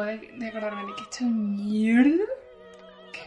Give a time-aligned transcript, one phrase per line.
[0.00, 2.24] acabo de, de acordarme de que he hecho mierda.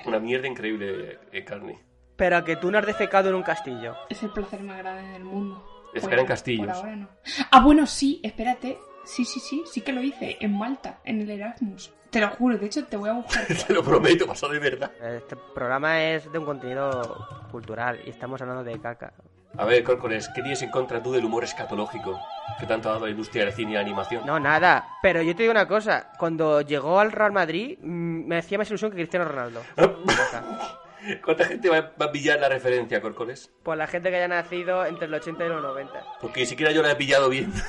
[0.06, 1.78] Una mierda increíble, eh, Carni.
[2.16, 3.96] Pero que tú no has defecado en un castillo.
[4.10, 5.64] Es el placer más grande del mundo.
[5.94, 6.68] Defecar Por- en castillos.
[6.68, 7.10] Por ahora no.
[7.52, 8.78] Ah, bueno, sí, espérate.
[9.06, 10.38] Sí, sí, sí, sí que lo hice.
[10.42, 11.94] En Malta, en el Erasmus.
[12.10, 13.46] Te lo juro, de hecho te voy a buscar.
[13.68, 14.92] Te lo prometo, pasó de verdad.
[15.02, 19.14] Este programa es de un contenido cultural y estamos hablando de caca.
[19.60, 22.20] A ver, Córcoles, ¿qué tienes en contra tú del humor escatológico
[22.60, 24.24] que tanto ha dado la industria del cine y la animación?
[24.26, 24.88] No, nada.
[25.02, 26.12] Pero yo te digo una cosa.
[26.20, 29.64] Cuando llegó al Real Madrid, mm, me hacía más ilusión que Cristiano Ronaldo.
[31.24, 33.52] ¿Cuánta gente va, va a pillar la referencia, Córcoles?
[33.64, 36.04] Por la gente que haya nacido entre el 80 y los 90.
[36.22, 37.52] Porque ni siquiera yo la he pillado bien.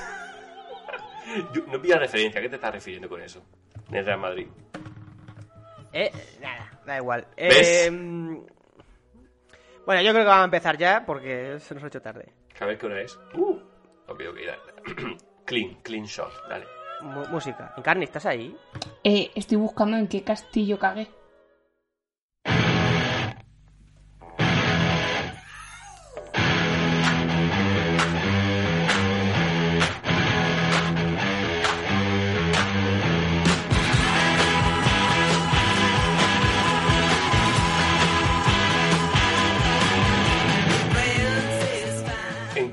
[1.52, 3.42] Yo- no pilla referencia, ¿a qué te estás refiriendo con eso?
[3.90, 4.46] En el Real Madrid.
[5.92, 7.26] Eh, nada, da igual.
[7.36, 7.86] ¿Ves?
[7.86, 8.38] Eh, mm,
[9.88, 12.28] bueno, yo creo que vamos a empezar ya porque se nos ha hecho tarde.
[12.60, 13.18] A ver qué hora es.
[13.32, 13.56] Uh,
[14.06, 15.16] ok, ok, dale.
[15.46, 16.66] clean, clean shot, dale.
[17.00, 17.72] Mu- música.
[17.76, 18.54] Encarni, ¿estás ahí?
[19.02, 21.08] Eh, estoy buscando en qué castillo cagué.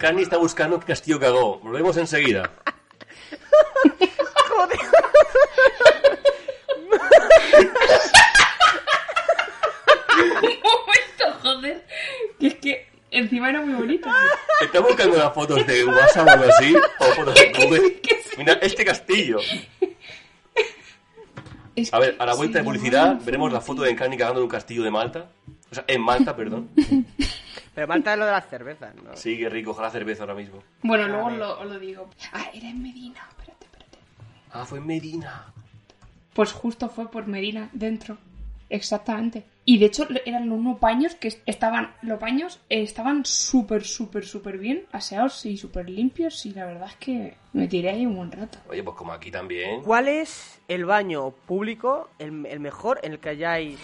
[0.06, 1.58] En Carni está buscando qué castillo cagó.
[1.62, 2.52] Volvemos enseguida.
[4.50, 4.80] Joder.
[10.22, 11.88] Un momento, joder.
[12.40, 14.08] Que es que encima era muy bonito.
[14.62, 16.76] ¿Está buscando las fotos de WhatsApp o algo así?
[17.00, 18.02] ¿O fotos de Google?
[18.38, 19.40] Mira, este castillo.
[21.76, 24.44] Es A ver, a la vuelta de publicidad veremos la foto de Encarni cagando en
[24.44, 25.32] un castillo de Malta.
[25.72, 26.70] O sea, en Malta, perdón.
[27.76, 29.16] Pero Malta es lo de las cervezas, ¿no?
[29.16, 30.64] Sí, qué rico, ojalá cerveza ahora mismo.
[30.82, 32.10] Bueno, luego lo, os lo digo.
[32.32, 33.28] Ah, era en Medina.
[33.30, 33.98] Espérate, espérate.
[34.52, 35.54] Ah, fue en Medina.
[36.34, 38.18] Pues justo fue por Medina, dentro.
[38.70, 39.44] Exactamente.
[39.66, 44.58] Y de hecho eran unos paños que estaban, los paños eh, estaban súper, súper, súper
[44.58, 48.32] bien aseados y súper limpios y la verdad es que me tiré ahí un buen
[48.32, 48.60] rato.
[48.70, 49.82] Oye, pues como aquí también.
[49.82, 53.80] ¿Cuál es el baño público, el, el mejor, en el que hayáis...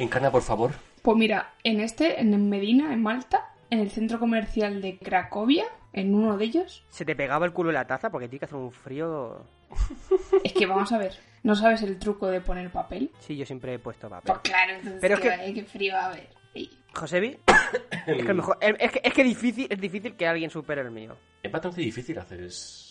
[0.00, 0.72] Encarna, por favor.
[1.02, 6.14] Pues mira, en este, en Medina, en Malta, en el centro comercial de Cracovia, en
[6.14, 8.10] uno de ellos, ¿Se te pegaba el culo en la taza?
[8.10, 9.44] Porque tiene que hacer un frío...
[10.44, 11.12] es que vamos a ver,
[11.42, 13.10] ¿no sabes el truco de poner papel?
[13.20, 14.32] Sí, yo siempre he puesto papel.
[14.34, 16.28] Pues claro, entonces Pero es ¿qué, que- va- qué frío va a haber.
[16.54, 17.38] Y- Josebi,
[18.06, 21.16] es que, mejor, es, que, es que difícil, es difícil que alguien supere el mío.
[21.42, 22.89] Es bastante difícil hacer es-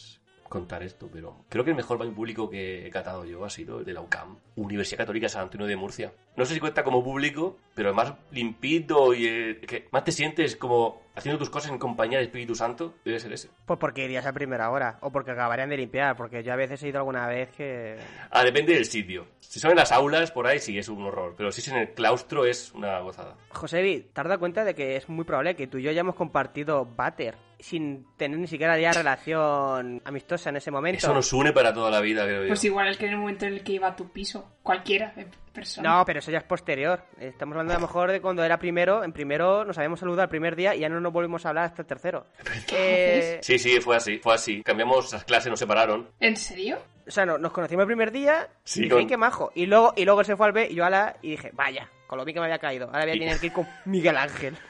[0.50, 3.80] contar esto, pero creo que el mejor baño público que he catado yo ha sido
[3.80, 6.12] el de la UCAM, Universidad Católica San Antonio de Murcia.
[6.36, 10.56] No sé si cuenta como público, pero más limpito y eh, que más te sientes
[10.56, 13.50] como haciendo tus cosas en compañía del Espíritu Santo, debe ser ese.
[13.66, 16.82] Pues porque irías a primera hora, o porque acabarían de limpiar, porque yo a veces
[16.82, 17.98] he ido alguna vez que...
[18.32, 19.28] Ah, depende del sitio.
[19.40, 21.78] Si son en las aulas, por ahí sí es un horror, pero si es en
[21.78, 23.36] el claustro es una gozada.
[23.50, 26.16] Josebi, ¿te has dado cuenta de que es muy probable que tú y yo hayamos
[26.16, 30.98] compartido váter sin tener ni siquiera ya relación amistosa en ese momento?
[31.00, 32.48] Eso nos une para toda la vida, creo yo.
[32.48, 35.12] Pues igual el que en el momento en el que iba a tu piso, cualquiera
[35.16, 35.90] de persona.
[35.98, 37.04] No, pero eso ya es posterior.
[37.20, 39.04] Estamos hablando a lo mejor de cuando era primero.
[39.04, 41.66] En primero nos habíamos saludado el primer día y ya no nos volvimos a hablar
[41.66, 42.26] hasta el tercero.
[42.72, 44.64] Eh, Sí, sí, fue así, fue así.
[44.64, 46.10] Cambiamos las clases, nos separaron.
[46.20, 46.78] ¿En serio?
[47.08, 49.52] o sea, no- nos conocimos el primer día Sí, y dije, con- "Ay, qué majo.
[49.56, 51.50] Y luego, y luego él se fue al B y yo a la y dije,
[51.54, 52.86] vaya, con lo bien que me había caído.
[52.86, 54.56] Ahora voy a tener que ir con Miguel Ángel.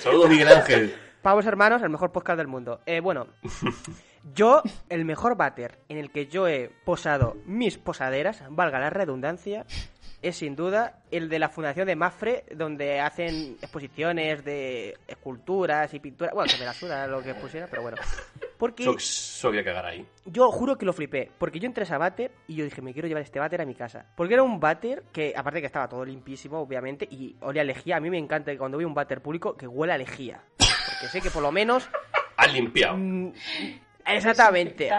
[0.00, 0.94] Saludos, Miguel Ángel.
[1.22, 2.80] Pavos Hermanos, el mejor podcast del mundo.
[2.86, 3.26] Eh, bueno,
[4.34, 9.64] yo, el mejor váter en el que yo he posado mis posaderas, valga la redundancia,
[10.20, 16.00] es sin duda el de la Fundación de Mafre, donde hacen exposiciones de esculturas y
[16.00, 16.34] pinturas.
[16.34, 17.96] Bueno, que me la suda lo que pusiera, pero bueno.
[18.64, 18.86] Porque
[19.42, 20.06] voy a cagar ahí.
[20.24, 22.94] yo juro que lo flipé, porque yo entré a ese váter y yo dije, me
[22.94, 24.06] quiero llevar este váter a mi casa.
[24.16, 27.96] Porque era un váter que, aparte que estaba todo limpísimo, obviamente, y olía a lejía.
[27.96, 30.40] A mí me encanta que cuando voy a un váter público que huela a lejía.
[30.56, 31.90] Porque sé que por lo menos...
[32.38, 32.96] Has limpiado.
[32.96, 33.32] mm,
[34.06, 34.90] exactamente.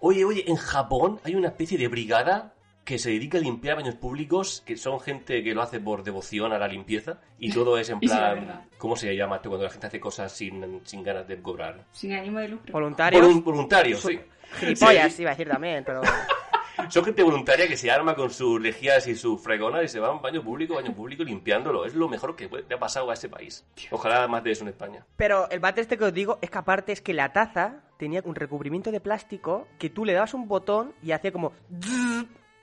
[0.00, 2.52] Oye, oye, en Japón hay una especie de brigada
[2.88, 6.54] que se dedica a limpiar baños públicos, que son gente que lo hace por devoción
[6.54, 8.66] a la limpieza, y todo es en sí, plan...
[8.78, 11.84] ¿Cómo se llama esto cuando la gente hace cosas sin, sin ganas de cobrar?
[11.92, 12.72] Sin ánimo de lucro.
[12.72, 13.22] Voluntarios.
[13.22, 14.18] Volun- voluntarios, sí.
[14.58, 15.20] Gilipollas, Sí.
[15.20, 16.00] iba a decir también, pero...
[16.88, 20.08] Son gente voluntaria que se arma con sus lejías y sus fregonas y se va
[20.08, 21.84] a un baño público, baño público limpiándolo.
[21.84, 23.66] Es lo mejor que le ha pasado a este país.
[23.90, 25.04] Ojalá más de eso en España.
[25.16, 28.22] Pero el váter este que os digo es que aparte es que la taza tenía
[28.24, 31.52] un recubrimiento de plástico que tú le dabas un botón y hacía como...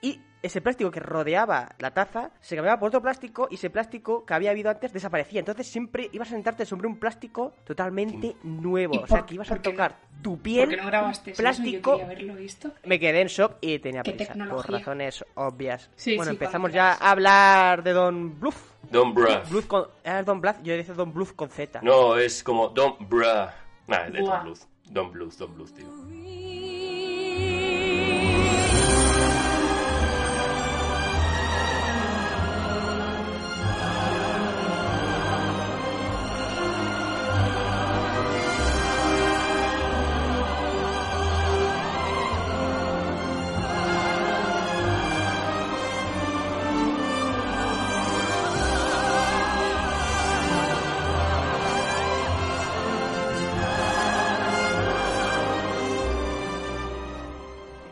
[0.02, 4.24] Y ese plástico que rodeaba la taza se cambiaba por otro plástico y ese plástico
[4.24, 5.40] que había habido antes desaparecía.
[5.40, 8.94] Entonces siempre ibas a sentarte sobre un plástico totalmente nuevo.
[8.94, 11.30] ¿Y O sea, por- que ibas a qué tocar tu ¿Por piel, qué no grabaste
[11.32, 11.42] eso?
[11.42, 11.92] plástico.
[11.92, 12.70] Yo quería haberlo visto.
[12.84, 15.90] Me quedé en shock y tenía ¿Qué prisa, por razones obvias.
[15.96, 18.54] Sí, bueno, sí, empezamos ya a hablar de Don Bluth.
[18.90, 19.40] Don Bruh.
[19.50, 19.86] Bluth con...
[20.04, 20.62] ¿Era Don Bluth?
[20.62, 21.80] Yo decía Don Bluth con Z.
[21.82, 23.48] No, es como Don Bruh.
[23.88, 24.20] Nah, es de.
[24.20, 24.58] Don Bluth.
[24.88, 25.86] Don Bluth, Don Bluth, tío.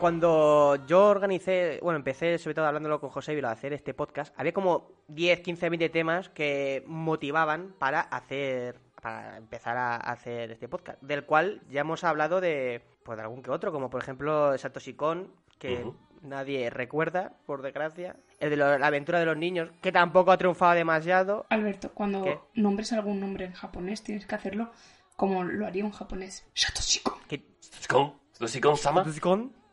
[0.09, 4.31] Cuando yo organicé, bueno, empecé sobre todo hablándolo con José Vilo a hacer este podcast,
[4.37, 10.67] había como 10, 15, 20 temas que motivaban para hacer, para empezar a hacer este
[10.67, 14.55] podcast, del cual ya hemos hablado de, pues de algún que otro, como por ejemplo
[14.59, 15.83] Satoshi Kon, que
[16.21, 20.37] nadie recuerda, por desgracia, el de lo- la aventura de los niños, que tampoco ha
[20.37, 21.47] triunfado demasiado.
[21.49, 22.37] Alberto, cuando ¿Qué?
[22.53, 24.69] nombres algún nombre en japonés, tienes que hacerlo
[25.15, 26.45] como lo haría un japonés.
[26.53, 27.15] Satoshi-kon.
[27.27, 28.13] Que, Stoshikon.
[28.35, 28.99] Stoshikon sama.
[29.03, 29.64] Satoshi Kon, Satoshi Kon,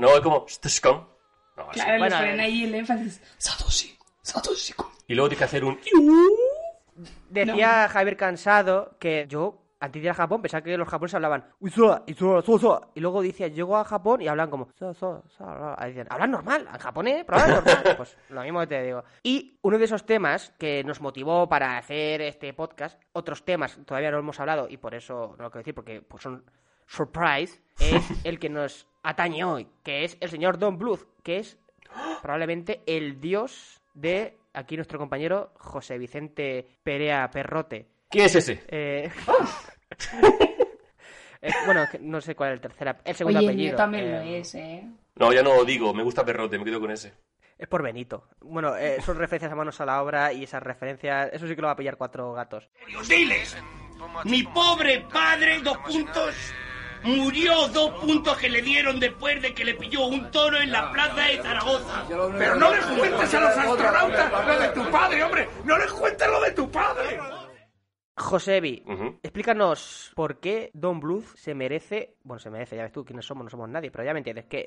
[0.00, 0.46] No, es como.
[1.56, 1.80] No, así.
[1.80, 3.22] Claro, Bueno, le a ponen ahí el énfasis.
[3.38, 3.96] Satoshi.
[4.22, 4.88] Satoshi-kon.
[5.06, 5.78] Y luego tienes que hacer un...
[7.28, 11.44] Decía Javier Cansado que yo, antes de ir a Japón, pensaba que los japoneses hablaban
[11.60, 14.68] y luego decía, llego a Japón y hablan como
[16.08, 17.94] hablan normal, en japonés, pero hablan normal.
[17.96, 19.04] Pues lo mismo que te digo.
[19.22, 24.10] Y uno de esos temas que nos motivó para hacer este podcast, otros temas todavía
[24.10, 26.44] no hemos hablado y por eso no lo quiero decir porque pues, son
[26.86, 31.58] surprise, es el que nos atañe hoy, que es el señor Don Bluth, que es
[32.22, 37.86] probablemente el dios de aquí nuestro compañero José Vicente Perea Perrote.
[38.08, 38.62] ¿Quién es ese?
[38.68, 39.10] Eh,
[41.42, 43.70] eh, bueno, no sé cuál es el tercer, el segundo Oye, apellido.
[43.70, 44.84] mío también lo eh, es, ¿eh?
[45.16, 45.94] No, ya no lo digo.
[45.94, 47.12] Me gusta Perrote, me quedo con ese.
[47.56, 48.28] Es por Benito.
[48.40, 51.60] Bueno, eh, son referencias a manos a la obra y esas referencias, eso sí que
[51.60, 52.68] lo va a pillar cuatro gatos.
[53.08, 53.56] Diles,
[54.24, 56.34] mi pobre padre, dos puntos,
[57.04, 60.90] murió dos puntos que le dieron después de que le pilló un toro en la
[60.90, 62.04] plaza de Zaragoza.
[62.08, 66.28] Pero no les cuentes a los astronautas lo de tu padre, hombre, no les cuentes
[66.28, 67.20] lo de tu padre.
[68.16, 69.18] Josebi, Ujú.
[69.22, 73.44] explícanos por qué Don Bluth se merece, bueno, se merece, ya ves tú quiénes somos,
[73.44, 74.66] no somos nadie, pero ya me entiendes, que,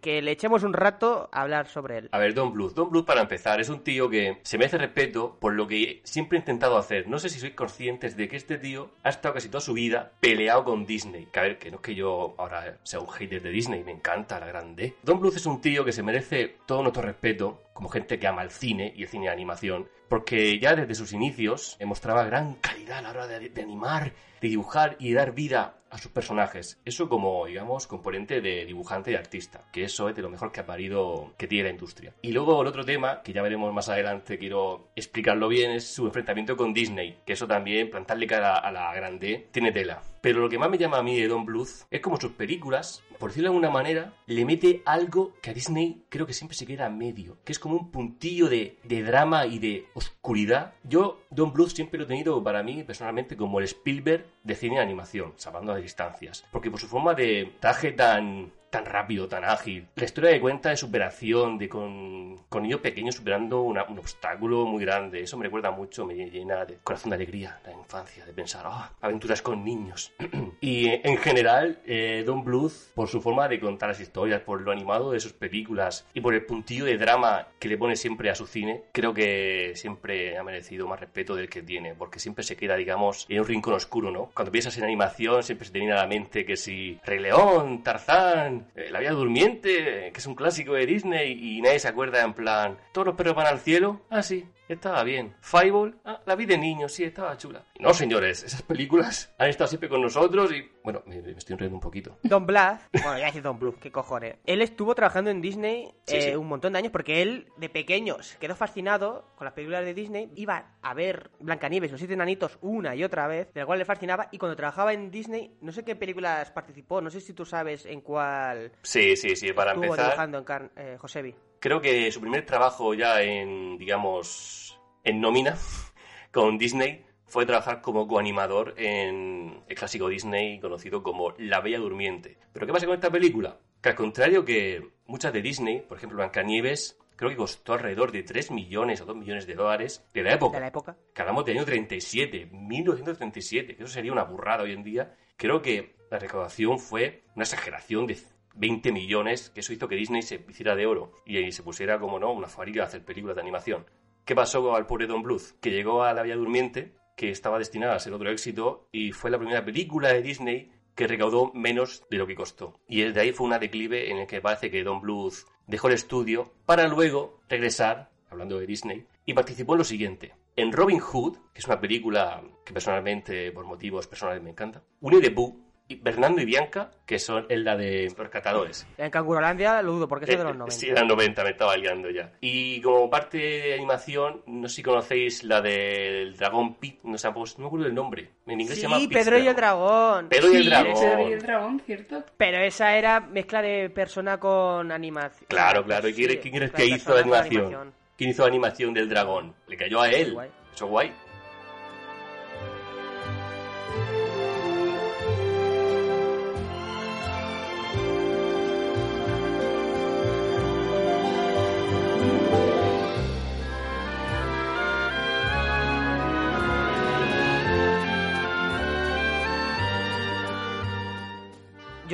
[0.00, 2.08] que le echemos un rato a hablar sobre él.
[2.12, 2.72] A ver, Don Bluth.
[2.74, 6.38] Don Bluth, para empezar, es un tío que se merece respeto por lo que siempre
[6.38, 7.08] ha intentado hacer.
[7.08, 10.12] No sé si sois conscientes de que este tío ha estado casi toda su vida
[10.20, 11.26] peleado con Disney.
[11.32, 13.92] Que a ver, que no es que yo ahora sea un hater de Disney, me
[13.92, 14.94] encanta la grande.
[15.02, 18.42] Don Bluth es un tío que se merece todo nuestro respeto, como gente que ama
[18.42, 22.98] el cine y el cine de animación, porque ya desde sus inicios mostraba gran calidad
[22.98, 24.12] a la hora de, de animar,
[24.44, 26.80] de dibujar y dar vida a sus personajes.
[26.84, 30.60] Eso como, digamos, componente de dibujante y artista, que eso es de lo mejor que
[30.60, 32.12] ha parido, que tiene la industria.
[32.20, 36.06] Y luego el otro tema, que ya veremos más adelante, quiero explicarlo bien, es su
[36.06, 40.02] enfrentamiento con Disney, que eso también, plantarle cara a la grande, tiene tela.
[40.20, 43.04] Pero lo que más me llama a mí de Don Bluth es como sus películas,
[43.18, 46.66] por decirlo de alguna manera, le mete algo que a Disney creo que siempre se
[46.66, 50.74] queda medio, que es como un puntillo de, de drama y de oscuridad.
[50.82, 54.80] Yo, Don Bluth siempre lo he tenido para mí personalmente como el Spielberg de cine
[54.80, 56.44] animación, salvando a distancias.
[56.50, 59.86] Porque por su forma de traje tan tan rápido, tan ágil.
[59.94, 64.64] La historia que cuenta de superación, de con, con niños pequeños superando una- un obstáculo
[64.66, 65.20] muy grande.
[65.22, 68.90] Eso me recuerda mucho, me llena de corazón de alegría, la infancia, de pensar, ah,
[69.00, 70.12] aventuras con niños.
[70.60, 74.60] y eh, en general, eh, Don Bluth, por su forma de contar las historias, por
[74.60, 78.28] lo animado de sus películas y por el puntillo de drama que le pone siempre
[78.30, 82.42] a su cine, creo que siempre ha merecido más respeto del que tiene, porque siempre
[82.42, 84.30] se queda, digamos, en un rincón oscuro, ¿no?
[84.34, 87.82] Cuando piensas en animación, siempre se te viene a la mente que si Rey León,
[87.82, 92.22] Tarzán, eh, La Vida Durmiente, que es un clásico de Disney y nadie se acuerda
[92.22, 94.02] en plan, ¿todos los perros van al cielo?
[94.10, 95.34] Ah, sí, estaba bien.
[95.40, 97.64] Fireball, ah, La vida de niños, sí, estaba chula.
[97.80, 101.76] No, señores, esas películas han estado siempre con nosotros y, bueno, me, me estoy enredando
[101.76, 102.18] un poquito.
[102.22, 104.36] Don Bluth, bueno, ya decir Don Bluth, qué cojones.
[104.46, 106.36] Él estuvo trabajando en Disney Sí, eh, sí.
[106.36, 109.92] un montón de años porque él, de pequeño, se quedó fascinado con las películas de
[109.92, 110.30] Disney.
[110.36, 113.84] Iba a ver Blancanieves, los siete enanitos, una y otra vez, de la cual le
[113.84, 114.28] fascinaba.
[114.30, 117.86] Y cuando trabajaba en Disney, no sé qué películas participó, no sé si tú sabes
[117.86, 120.06] en cuál Sí, sí, sí, para estuvo empezar.
[120.10, 121.34] dibujando en Car eh, Josebi.
[121.58, 125.56] creo que su primer trabajo ya en, digamos, en nómina
[126.32, 132.38] con Disney fue trabajar como coanimador en el clásico Disney conocido como La Bella Durmiente.
[132.52, 133.58] ¿Pero qué pasa con esta película?
[133.80, 138.22] Que al contrario que muchas de Disney, por ejemplo, Blancanieves, creo que costó alrededor de
[138.22, 140.56] 3 millones o 2 millones de dólares de la época.
[140.56, 140.96] De la época.
[141.12, 145.14] Que hablamos del año 37, 1937, que eso sería una burrada hoy en día.
[145.36, 148.18] Creo que la recaudación fue una exageración de
[148.54, 151.98] 20 millones, que eso hizo que Disney se hiciera de oro y ahí se pusiera,
[151.98, 153.84] como no, una fábrica de hacer películas de animación.
[154.24, 155.58] ¿Qué pasó al pobre Don Bluth?
[155.60, 159.30] Que llegó a La Vía Durmiente, que estaba destinada a ser otro éxito, y fue
[159.30, 162.78] la primera película de Disney que recaudó menos de lo que costó.
[162.88, 165.94] Y desde ahí fue una declive en el que parece que Don Bluth dejó el
[165.94, 170.34] estudio para luego regresar, hablando de Disney, y participó en lo siguiente.
[170.56, 175.20] En Robin Hood, que es una película que personalmente, por motivos personales, me encanta, Winnie
[175.20, 175.64] the Pooh
[176.00, 178.86] Bernardo y Bianca, que son en la de los catadores.
[178.96, 180.74] En Cangurolandia lo dudo porque es de los Eh, 90.
[180.74, 182.32] Sí, eran 90, me estaba liando ya.
[182.40, 187.30] Y como parte de animación, no sé si conocéis la del dragón Pit, no, sé,
[187.32, 188.30] pues, no me acuerdo del nombre.
[188.46, 190.28] En inglés se llama Sí, Pedro y el dragón.
[190.30, 190.94] Pedro y el Sí, dragón.
[190.94, 192.24] Pedro y el dragón, ¿cierto?
[192.36, 195.46] Pero esa era mezcla de persona con animación.
[195.48, 196.08] Claro, claro.
[196.08, 197.92] ¿Y quién, Sí, quién crees mezcla que de hizo la con animación?
[198.16, 199.54] ¿Quién hizo la animación del dragón?
[199.66, 200.32] Le cayó a él.
[200.32, 200.50] Guay.
[200.74, 201.12] Eso guay.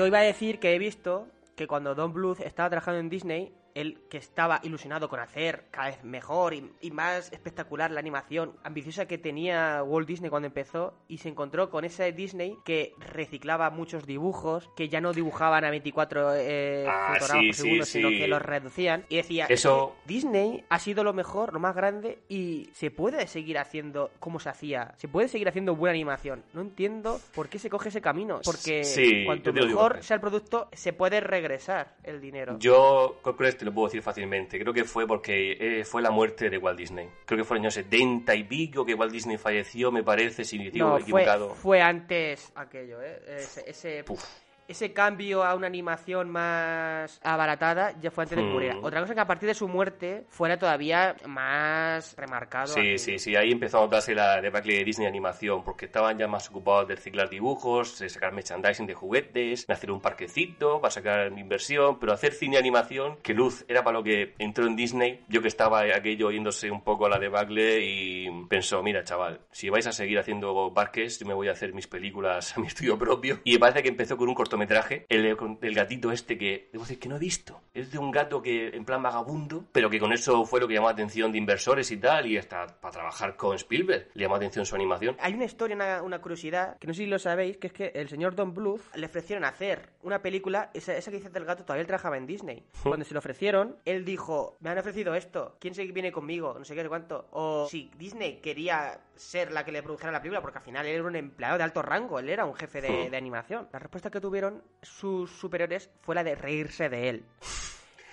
[0.00, 1.26] Yo iba a decir que he visto
[1.56, 5.88] que cuando Don Bluth estaba trabajando en Disney, él que estaba ilusionado con hacer cada
[5.88, 10.94] vez mejor y, y más espectacular la animación ambiciosa que tenía Walt Disney cuando empezó
[11.08, 15.70] y se encontró con ese Disney que reciclaba muchos dibujos, que ya no dibujaban a
[15.70, 18.18] 24 eh, Ah, fotogramas sí, por sí, segundo, sino sí.
[18.18, 22.18] que los reducían y decía, "Es Eso- Disney ha sido lo mejor, lo más grande
[22.28, 26.42] y se puede seguir haciendo como se hacía, se puede seguir haciendo buena animación.
[26.52, 28.82] No entiendo por qué se coge ese camino, porque
[29.26, 32.56] cuanto digo mejor sea el producto, se puede regresar el dinero.
[32.58, 34.58] Yo creo que te lo puedo decir fácilmente.
[34.58, 37.08] Creo que fue porque eh, fue la muerte de Walt Disney.
[37.26, 40.44] Creo que fue en el año 70 y pico que Walt Disney falleció, me parece,
[40.44, 41.54] si no fue, equivocado.
[41.54, 43.20] fue antes aquello, ¿eh?
[43.36, 44.24] Ese, ese, Puf.
[44.70, 48.84] Ese cambio a una animación más abaratada ya fue antes de que Hmm.
[48.84, 52.68] Otra cosa que a partir de su muerte fuera todavía más remarcado.
[52.68, 56.28] Sí, sí, sí, ahí empezó a notarse la debacle de Disney Animación, porque estaban ya
[56.28, 60.90] más ocupados de reciclar dibujos, de sacar merchandising de juguetes, de hacer un parquecito para
[60.90, 65.24] sacar inversión, pero hacer cine animación, que luz era para lo que entró en Disney,
[65.28, 69.68] yo que estaba aquello yéndose un poco a la debacle y pensó, mira chaval, si
[69.70, 72.98] vais a seguir haciendo parques, yo me voy a hacer mis películas a mi estudio
[72.98, 73.40] propio.
[73.44, 76.98] Y me parece que empezó con un cortometraje, el, el gatito este que, debo decir
[76.98, 80.12] que no he visto, es de un gato que en plan vagabundo, pero que con
[80.12, 83.36] eso fue lo que llamó la atención de inversores y tal, y hasta para trabajar
[83.36, 85.16] con Spielberg le llamó la atención su animación.
[85.20, 87.92] Hay una historia, una, una curiosidad, que no sé si lo sabéis, que es que
[87.94, 91.64] el señor Don Bluth le ofrecieron hacer una película, esa, esa que dice del gato,
[91.64, 92.64] todavía él trabajaba en Disney.
[92.82, 96.54] Cuando se lo ofrecieron, él dijo, me han ofrecido esto, ¿quién se viene conmigo?
[96.58, 97.28] No sé qué, sé cuánto.
[97.30, 100.94] O si Disney quería ser la que le produjera la película, porque al final él
[100.94, 103.68] era un empleado de alto rango, él era un jefe de, de animación.
[103.72, 104.49] La respuesta que tuvieron
[104.82, 107.24] sus superiores fue la de reírse de él.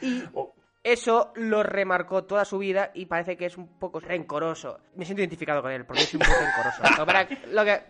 [0.02, 0.54] Y Oh.
[0.84, 4.80] eso lo remarcó toda su vida y parece que es un poco rencoroso.
[4.96, 6.82] Me siento identificado con él porque soy un poco rencoroso.
[6.98, 7.82] Lo que pasa lo que,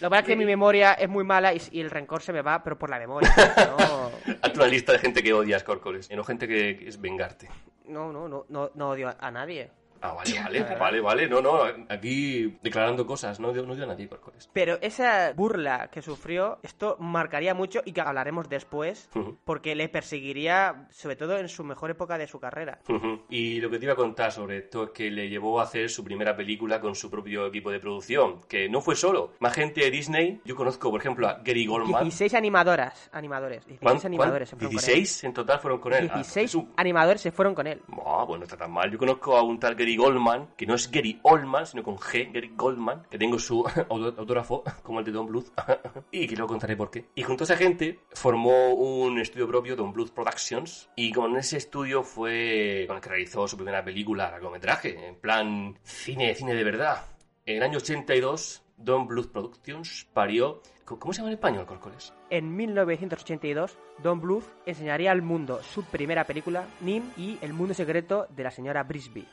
[0.00, 2.62] lo es que mi memoria es muy mala y, y el rencor se me va,
[2.62, 3.30] pero por la memoria.
[3.78, 4.10] No,
[4.42, 7.48] Haz una lista de gente que odias, Córcoles, y no gente que que es vengarte.
[7.88, 9.70] no, no, no, no, no odio a, a nadie.
[10.06, 14.08] Ah, vale, vale, vale, vale, no, no, aquí declarando cosas, no, no odio a nadie,
[14.08, 14.48] Córcoles.
[14.52, 19.38] Pero esa burla que sufrió, esto marcaría mucho y que hablaremos después, Ujú.
[19.44, 22.78] porque le perseguiría, sobre todo en su mejor época de su carrera.
[22.88, 23.22] Ujú.
[23.28, 25.90] Y lo que te iba a contar sobre esto es que le llevó a hacer
[25.90, 29.32] su primera película con su propio equipo de producción, que no fue solo.
[29.40, 32.02] Más gente de Disney, yo conozco, por ejemplo, a Gary Goldman.
[32.04, 33.66] 16 animadoras, animadores.
[33.66, 34.58] 16 ¿Cuán- cuán- animadores él.
[34.58, 36.08] 16 en total fueron con él.
[36.12, 37.80] Ah, 16 es un- animadores se fueron con él.
[38.04, 38.90] Ah, pues no está tan mal.
[38.90, 42.32] Yo conozco a un tal Gary Goldman, que no es Gary Oldman, sino con G,
[42.32, 45.48] Gary Goldman, que tengo su autógrafo, como el de Don Bluth,
[46.10, 47.06] y que luego contaré por qué.
[47.14, 51.56] Y junto a esa gente formó un estudio propio, Don Bluth Productions, y con ese
[51.56, 56.64] estudio fue con el que realizó su primera película, largometraje, en plan cine, cine de
[56.64, 57.04] verdad.
[57.44, 60.60] En el año 82, Don Bluth Productions parió...
[60.84, 62.12] ¿Cómo se llama en español, Corcoles?
[62.30, 68.26] En 1982, Don Bluth enseñaría al mundo su primera película, Nim y El mundo secreto
[68.30, 69.26] de la señora Brisby.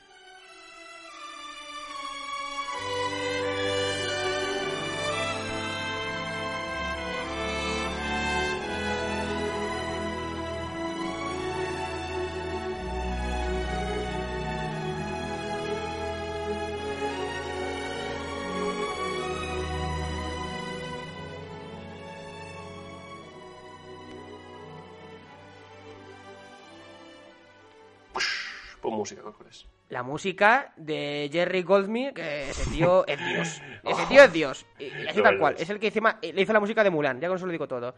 [29.03, 29.65] Música, ¿cuál es?
[29.89, 33.62] La música de Jerry Goldsmith, que ese tío es Dios.
[33.83, 34.65] Ese tío es Dios.
[34.79, 35.39] Y, y así Lo tal es.
[35.39, 35.55] cual.
[35.60, 37.67] Es el que encima le hizo la música de Mulan, ya con eso lo digo
[37.67, 37.93] todo.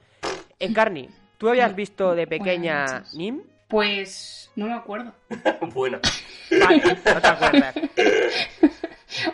[0.60, 3.04] Encarni, ¿tú habías visto de pequeña.
[3.14, 3.44] Nim?
[3.68, 5.14] Pues no me acuerdo.
[5.74, 6.00] Buena.
[6.52, 7.76] Vale, no te acuerdas.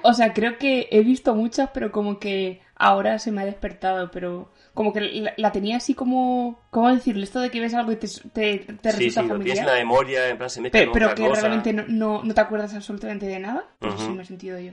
[0.04, 4.12] O sea, creo que he visto muchas, pero como que ahora se me ha despertado,
[4.12, 6.62] pero como que la, la tenía así como...
[6.72, 7.24] ¿Cómo decirlo?
[7.24, 9.58] Esto de que ves algo y te, te, te Sí, resulta sí, lo tienes familiar.
[9.60, 11.42] en la memoria, en plan se mete pero otra que cosa.
[11.42, 13.66] realmente no, no, no te acuerdas absolutamente de nada.
[13.80, 14.04] Pues Ujú.
[14.06, 14.72] sí me he sentido yo.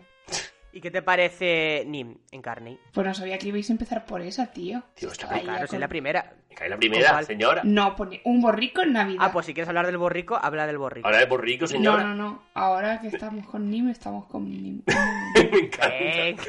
[0.72, 2.78] ¿Y qué te parece Nim, Encarni?
[2.92, 4.82] Pues no sabía que ibais a empezar por esa, tío.
[4.94, 6.34] Tío, está Ahí Claro, es con- la primera.
[6.50, 7.62] Me cae la primera, señora.
[7.64, 9.18] No, pone un borrico en Navidad.
[9.25, 11.06] Ah, pues si quieres hablar del borrico, habla del borrico.
[11.08, 12.04] Ahora es borrico, No, señora.
[12.04, 12.42] no, no.
[12.54, 14.82] Ahora que estamos con Nim, estamos con Nim.
[15.34, 15.88] Me encanta.
[15.88, 16.42] Venga,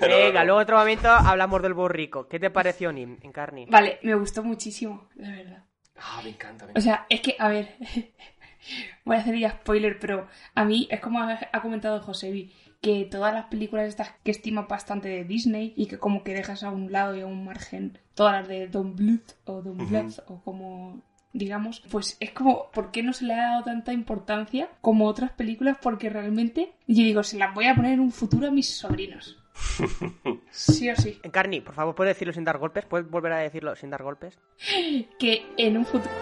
[0.00, 0.44] No, Venga, no.
[0.46, 2.26] luego otro momento hablamos del borrico.
[2.28, 3.66] ¿Qué te pareció Nim, Encarni?
[3.66, 5.64] Vale, me gustó muchísimo, la verdad.
[5.96, 6.66] Ah, me encanta.
[6.66, 7.76] me O sea, es que, a ver,
[9.04, 12.52] voy a hacer ya spoiler, pero a mí es como ha, ha comentado Josebi,
[12.84, 16.62] que todas las películas estas que estima bastante de Disney y que como que dejas
[16.62, 20.18] a un lado y a un margen todas las de Don Bluth o Don Bluth
[20.26, 24.68] o como digamos, pues es como, ¿por qué no se le ha dado tanta importancia
[24.82, 25.78] como otras películas?
[25.80, 29.38] Porque realmente, yo digo, se las voy a poner en un futuro a mis sobrinos.
[30.50, 31.18] Sí o sí.
[31.24, 32.84] Encarni, por favor, ¿puedes decirlo sin dar golpes?
[32.84, 34.38] ¿Puedes volver a decirlo sin dar golpes?
[35.18, 36.14] Que en un futuro...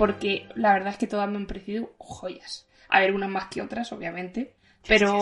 [0.00, 2.66] porque la verdad es que todas me han parecido joyas.
[2.88, 4.56] A ver, unas más que otras, obviamente,
[4.88, 5.18] pero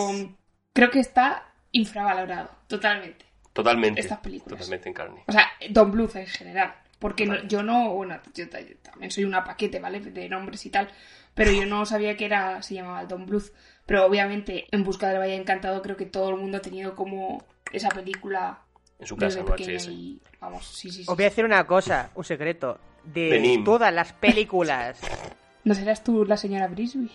[0.73, 3.27] creo que está infravalorado, totalmente.
[3.53, 4.01] Totalmente.
[4.01, 4.59] Estas películas.
[4.59, 5.25] Totalmente en carne.
[5.27, 6.75] O sea, Don Bluth en general.
[6.99, 10.01] Porque no- yo no, bueno, yo, yo también soy una paquete, ¿vale?
[10.01, 10.89] De nombres y tal.
[11.35, 13.53] Pero yo no sabía que era, se llamaba Don Bluth.
[13.87, 17.45] Pero obviamente, en busca del Valle Encantado, creo que todo el mundo ha tenido como
[17.73, 18.61] esa película
[18.99, 19.89] En su casa, VHS.
[19.91, 21.07] y vamos, sí, sí, sí.
[21.09, 22.79] Os voy a decir una cosa, un secreto.
[23.05, 25.01] De todas las películas,
[25.65, 27.11] ¿No serás tú la señora Brisby?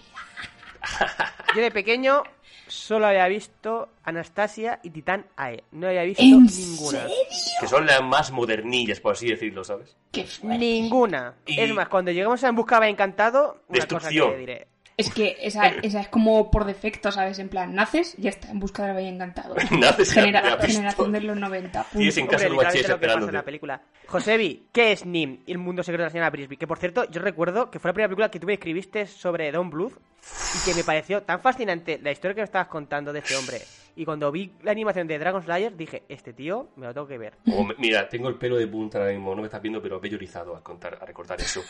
[1.55, 2.23] yo de pequeño
[2.67, 5.63] solo había visto Anastasia y Titán AE.
[5.71, 6.99] No había visto ¿En ninguna.
[7.01, 7.15] serio?
[7.59, 9.95] Que son las más modernillas, por así decirlo, ¿sabes?
[10.43, 11.35] Ninguna.
[11.45, 14.31] Y- Es más, cuando lleguemos a En Busca de Encantado, una cosa Destrucción.
[14.31, 14.67] que diré.
[14.95, 17.39] Es que esa, esa es como por defecto, ¿sabes?
[17.39, 19.55] En plan, naces, ya está, en busca del Valle Encantado.
[19.71, 21.85] Naces y Genera- generación de los 90.
[21.91, 22.31] Tienes en punto.
[22.37, 23.81] casa Hombre, de literalmente VHS lo que pasa en la película.
[24.07, 26.57] Josebi, ¿qué es Nim y el mundo secreto de la señora Brisby?
[26.57, 29.51] Que por cierto, yo recuerdo que fue la primera película que tú me escribiste sobre
[29.51, 33.19] Don Bluth y que me pareció tan fascinante la historia que me estabas contando de
[33.19, 33.57] este hombre.
[33.95, 37.17] Y cuando vi la animación de Dragon Slayer dije, este tío me lo tengo que
[37.19, 37.37] ver.
[37.45, 40.09] Me- mira, tengo el pelo de punta ahora mismo, no me estás viendo, pero he
[40.09, 41.61] llorizado a, contar, a recordar eso.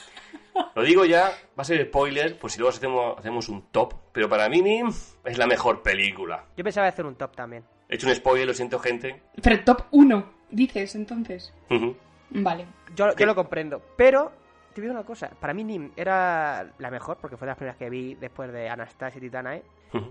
[0.76, 1.26] Lo digo ya,
[1.58, 4.88] va a ser spoiler, por si luego hacemos, hacemos un top, pero para mí Nim
[5.26, 6.46] es la mejor película.
[6.56, 7.64] Yo pensaba hacer un top también.
[7.90, 9.22] He hecho un spoiler, lo siento gente.
[9.42, 11.54] Pero top 1, dices entonces.
[11.70, 11.96] Ujú.
[12.30, 12.66] Vale.
[12.96, 13.82] Yo, yo lo comprendo.
[13.98, 14.32] Pero,
[14.74, 17.78] te digo una cosa, para mí Nim era la mejor, porque fue de las primeras
[17.78, 19.64] que vi después de Anastasia y Titanae.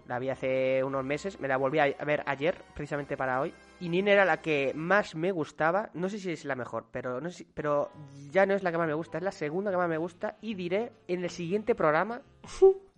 [0.06, 3.52] La vi hace unos meses, me la volví a ver ayer, precisamente para hoy.
[3.80, 5.90] Y Nin era la que más me gustaba.
[5.94, 7.90] No sé si es la mejor, pero, no sé si- pero
[8.30, 10.36] ya no es la que más me gusta, es la segunda que más me gusta.
[10.40, 12.22] Y diré en el siguiente programa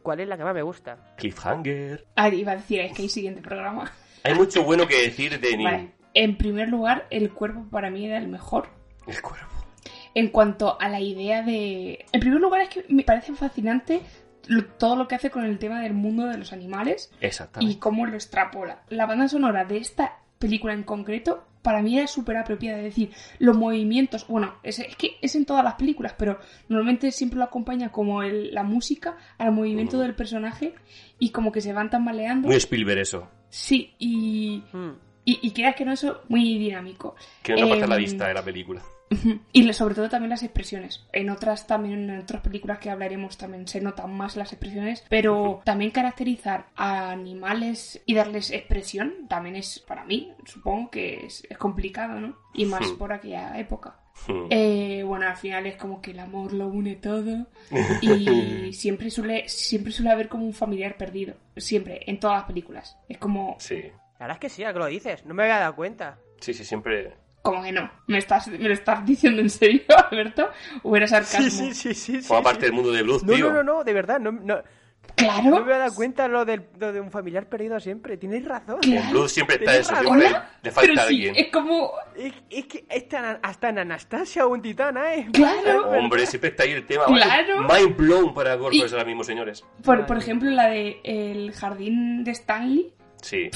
[0.03, 1.14] cuál es la que más me gusta.
[1.16, 2.07] Cliffhanger.
[2.16, 3.90] Ah, iba a decir, es que hay siguiente programa.
[4.23, 5.64] Hay mucho bueno que decir de Nim.
[5.64, 5.92] Vale.
[6.14, 8.68] En primer lugar, el cuerpo para mí era el mejor.
[9.07, 9.47] El cuerpo.
[10.14, 12.07] En cuanto a la idea de...
[12.12, 14.01] En primer lugar, es que me parece fascinante
[14.78, 17.78] todo lo que hace con el tema del mundo de los animales y Exactamente.
[17.78, 18.83] cómo lo extrapola.
[18.88, 22.76] La banda sonora de esta película en concreto para mí era súper apropiada.
[22.78, 27.11] Es decir, los movimientos, bueno, es, es que es en todas las películas, pero normalmente
[27.11, 30.02] siempre lo acompaña como el- la música al movimiento Ujú.
[30.04, 30.74] del personaje
[31.18, 32.48] y como que se van tambaleando.
[32.48, 33.28] Muy Spielberg eso.
[33.48, 34.90] Sí, y, Hmm.
[35.24, 37.14] y, y creas que no, eso muy dinámico.
[37.42, 38.83] Que no pasa la Em, vista de la película.
[39.53, 41.07] Y sobre todo también las expresiones.
[41.12, 45.61] En otras también, en otras películas que hablaremos también se notan más las expresiones, pero
[45.64, 51.59] también caracterizar a animales y darles expresión también es, para mí, supongo que es, es
[51.59, 52.37] complicado, ¿no?
[52.55, 52.96] Y más Hmm.
[52.98, 53.96] por aquella época.
[54.29, 54.46] Hmm.
[54.50, 57.46] Eh, bueno, al final es como que el amor lo une todo
[58.03, 61.35] y siempre suele, siempre suele haber como un familiar perdido.
[61.57, 62.96] Siempre, en todas las películas.
[63.09, 63.83] Es como, Sí.
[64.18, 66.18] La verdad es que sí, ahora que lo dices, no me había dado cuenta.
[66.40, 67.12] Sí, sí, siempre.
[67.44, 67.88] Como que no.
[68.09, 70.50] ¿Me, estás, ¿Me lo estás diciendo en serio, Alberto?
[70.83, 71.72] ¿O era sarcasmo?
[71.74, 72.22] sí, sí.
[72.22, 73.48] Forma parte del mundo de Blues, No, tío.
[73.50, 74.62] no, no, no, de verdad, no, no,
[75.16, 75.50] Claro.
[75.50, 78.16] No me he dado cuenta lo, del- lo de un familiar perdido siempre.
[78.16, 78.78] Tienes razón.
[78.83, 80.28] En Blood siempre está eso, siempre
[80.62, 81.37] le falta Pero sí, alguien.
[81.37, 81.92] es como...
[82.16, 85.28] Es, es que esta- hasta en Anastasia un titana, ¿eh?
[85.33, 85.90] Claro.
[85.90, 87.04] Hombre, siempre está ahí el tema.
[87.04, 87.61] Claro.
[87.62, 89.64] Mind blown para Gordos Y- ahora mismo, señores.
[89.85, 92.92] Por, por ejemplo, la de El jardín de Stanley.
[93.22, 93.50] Sí.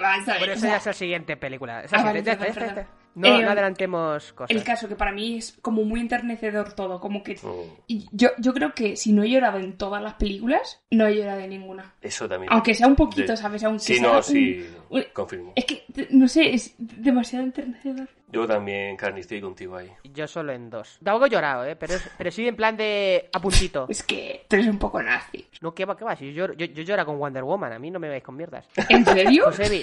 [0.00, 0.40] Ah, ¿sabes?
[0.40, 1.84] Bueno, O esa ya es la siguiente película.
[1.84, 2.86] Esa Ah, sí, vale, está, perdón,
[3.18, 4.54] No, Eh, no adelantemos cosas.
[4.56, 7.34] El caso que para mí es como muy enternecedor todo, como que...
[7.42, 11.06] Mm, y Yo, yo creo que si no he llorado en todas las películas, no
[11.06, 11.94] he llorado en ninguna.
[12.00, 12.52] Eso también.
[12.52, 13.64] Aunque sea un poquito, De- ¿sabes?
[13.64, 14.66] Aunque Sí, sea no, un- sí.
[14.90, 15.52] un- Confirmo.
[15.56, 18.08] Es que, no sé, es demasiado enternecedor.
[18.30, 19.90] Yo también, Carni, estoy contigo ahí.
[20.04, 20.98] Yo solo en dos.
[21.02, 21.74] Tampoco he llorado, ¿eh?
[21.76, 23.86] Pero, es- pero sí en plan de a puntito.
[23.88, 25.46] Es que tú eres un poco nazi.
[25.60, 26.14] No, ¿qué va, qué va?
[26.14, 28.36] Si yo, lloro- yo, yo lloro con Wonder Woman, a mí no me vais con
[28.36, 28.66] mierdas.
[28.88, 29.44] ¿En serio?
[29.46, 29.82] Josebi,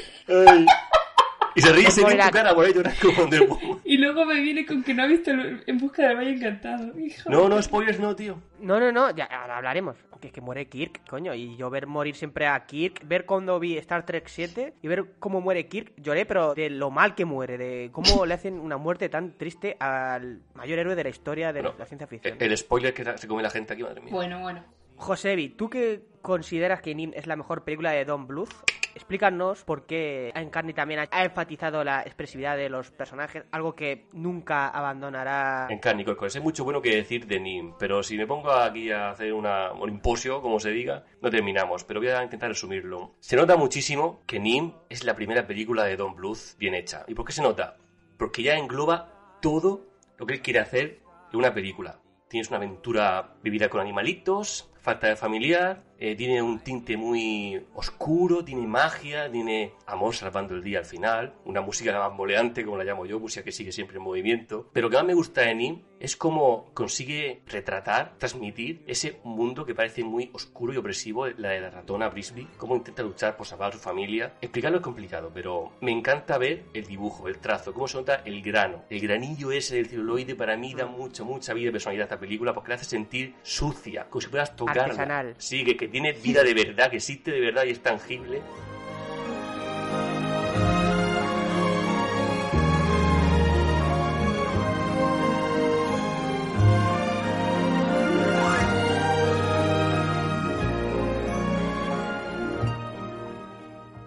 [1.56, 3.80] Y se ríe, se ve tu cara por ahí como.
[3.86, 7.00] Y luego me viene con que no ha visto el- En busca del Valle Encantado.
[7.00, 7.30] Hijo.
[7.30, 8.38] No, no, spoilers no, tío.
[8.60, 9.96] no, no, no, ya ahora hablaremos.
[10.20, 11.34] Que es que muere Kirk, coño.
[11.36, 15.06] Y yo ver morir siempre a Kirk, ver cuando vi Star Trek 7 y ver
[15.20, 18.78] cómo muere Kirk, lloré, pero de lo mal que muere, de cómo le hacen una
[18.78, 22.38] muerte tan triste al mayor héroe de la historia de Bueno, la ciencia ficción.
[22.40, 24.12] El spoiler que se come la gente aquí, madre mía.
[24.14, 24.64] Bueno, bueno.
[24.98, 28.50] Josebi, ¿tú que consideras que Nim es la mejor película de Don Bluth?
[28.96, 34.70] Explícanos por qué Encarni también ha- enfatizado la expresividad de los personajes, algo que nunca
[34.70, 35.68] abandonará.
[35.70, 36.38] En carne y cosas.
[36.38, 39.74] Hay mucho bueno que decir de Nim, pero si me pongo aquí a hacer una,
[39.74, 43.16] un imposio, como se diga, no terminamos, pero voy a intentar resumirlo.
[43.20, 47.04] Se nota muchísimo que Nim es la primera película de Don Bluth bien hecha.
[47.10, 47.76] ¿Y por qué se nota?
[48.18, 49.86] Porque ya engloba todo
[50.18, 51.02] lo que él quiere hacer
[51.34, 52.00] en una película.
[52.30, 58.44] Tienes una aventura vivida con animalitos, falta de familiar, eh, tiene un tinte muy oscuro,
[58.44, 63.06] tiene magia, tiene amor salvando el día al final, una música bamboleante, como la llamo
[63.06, 64.70] yo, música que sigue siempre en movimiento.
[64.74, 69.66] Pero lo que más me gusta de Nim es cómo consigue retratar, transmitir ese mundo
[69.66, 73.48] que parece muy oscuro y opresivo, la de la ratona Brisby, cómo intenta luchar por
[73.48, 74.34] salvar a su familia.
[74.42, 78.42] Explicarlo es complicado, pero me encanta ver el dibujo, el trazo, cómo se nota el
[78.42, 78.84] grano.
[78.90, 82.20] El granillo ese del celuloide para mí da mucha, mucha vida y personalidad a esta
[82.20, 84.84] película porque la hace sentir sucia, como si puedas tocarla.
[84.84, 85.36] Artesanal.
[85.38, 88.42] Sí, que, que tiene vida de verdad, que existe de verdad y es tangible.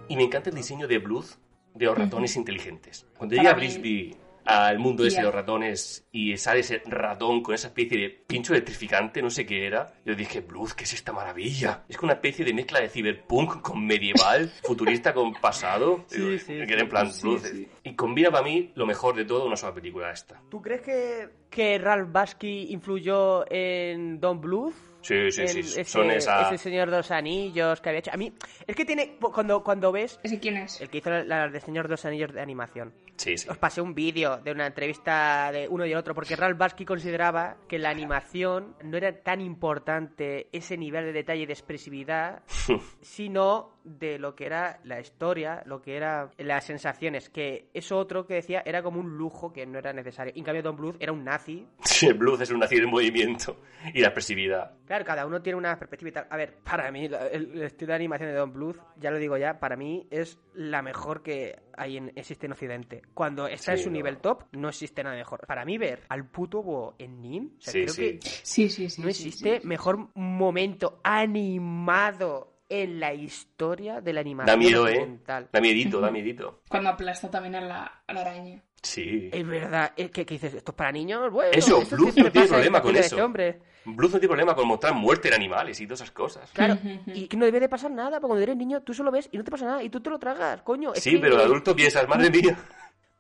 [0.09, 1.37] Y me encanta el diseño de Bluth
[1.75, 3.07] de los ratones inteligentes.
[3.17, 4.17] Cuando llega Brisby
[4.49, 5.21] al mundo ese Ya.
[5.21, 9.45] de los ratones y sale ese ratón con esa especie de pincho electrificante, no sé
[9.45, 11.85] qué era, yo dije, Bluth, ¿qué es esta maravilla?
[11.89, 16.05] Es como una especie de mezcla de cyberpunk con medieval, futurista con pasado.
[16.09, 16.73] Sí, Digo, sí, que sí.
[16.73, 17.45] era en plan Sí, Bluth.
[17.45, 17.69] sí.
[17.85, 20.41] Y combina para mí lo mejor de todo una sola película esta.
[20.49, 24.75] ¿Tú crees que, que Ralph Bakshi influyó en Don Bluth?
[25.01, 25.61] Sí, sí, sí.
[25.61, 26.49] Ese, Son esa...
[26.49, 28.11] ese señor de los anillos que había hecho.
[28.13, 28.33] A mí,
[28.67, 29.17] es que tiene.
[29.19, 30.19] Cuando, cuando ves.
[30.23, 30.81] ¿Ese quién es?
[30.81, 32.93] El que hizo la, la de Señor de los Anillos de animación.
[33.17, 33.49] Sí, sí.
[33.49, 36.85] Os pasé un vídeo de una entrevista de uno y el otro, porque Ralph Bakshi
[36.85, 42.43] consideraba que la animación no era tan importante ese nivel de detalle y de expresividad,
[43.01, 48.27] sino de lo que era la historia, lo que era las sensaciones, que eso otro
[48.27, 50.33] que decía era como un lujo que no era necesario.
[50.37, 51.67] En cambio Don Bluth era un nazi.
[51.83, 53.57] Sí, Bluth es un nacido en movimiento
[53.95, 54.73] y la expresividad.
[54.87, 56.27] Claro, cada uno tiene una perspectiva y tal.
[56.31, 59.59] A ver, para mí, el, estilo de animación de Don Bluth, ya lo digo ya,
[59.59, 63.03] para mí es la mejor que hay en, existe en Occidente.
[63.15, 63.95] Cuando está en su no.
[63.95, 65.47] nivel top, no existe nada mejor.
[65.47, 68.19] Para mí, ver al puto Bo en Nim, o sea, Sí, creo sí.
[68.19, 69.03] que Sí, sí, sí.
[69.03, 69.67] no sí, existe sí.
[69.67, 75.19] mejor momento animado en la historia de la animación Da miedo, ¿eh?
[75.27, 76.61] Da miedito, da miedito.
[76.69, 78.63] Cuando aplasta también a la, a la araña.
[78.83, 79.29] Sí.
[79.33, 81.33] Es verdad, es que, que dices, ¿esto es para niños?
[81.33, 83.25] Bueno, Eso, siempre no tiene problema con eso.
[83.25, 83.61] hombre.
[83.85, 86.51] Bluth no tiene problema con mostrar muerte en animales y todas esas cosas.
[86.53, 86.77] Claro,
[87.07, 89.39] y que no debe de pasar nada, porque cuando eres niño tú solo ves y
[89.39, 90.93] no te pasa nada, y tú te lo tragas, coño.
[90.93, 92.57] es Sí, que- pero de adulto piensas, madre mía.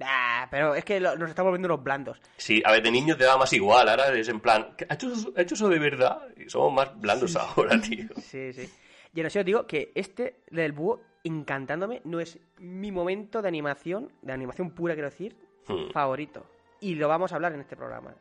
[0.00, 2.20] Ah, pero es que lo- nos estamos volviendo unos blandos.
[2.36, 5.12] Sí, a ver, de niño te da más igual, ahora es en plan, ¿ha hecho,
[5.12, 6.20] eso- ha hecho eso de verdad?
[6.36, 8.06] Y somos más blandos ahora, tío.
[8.22, 8.70] Sí, sí.
[9.14, 13.48] Y ahora sí os digo que este del búho, encantándome, no es mi momento de
[13.48, 15.36] animación, de animación pura quiero decir,
[15.68, 15.90] Hmm.
[15.92, 16.46] favorito.
[16.80, 18.14] Y lo vamos a hablar en este programa.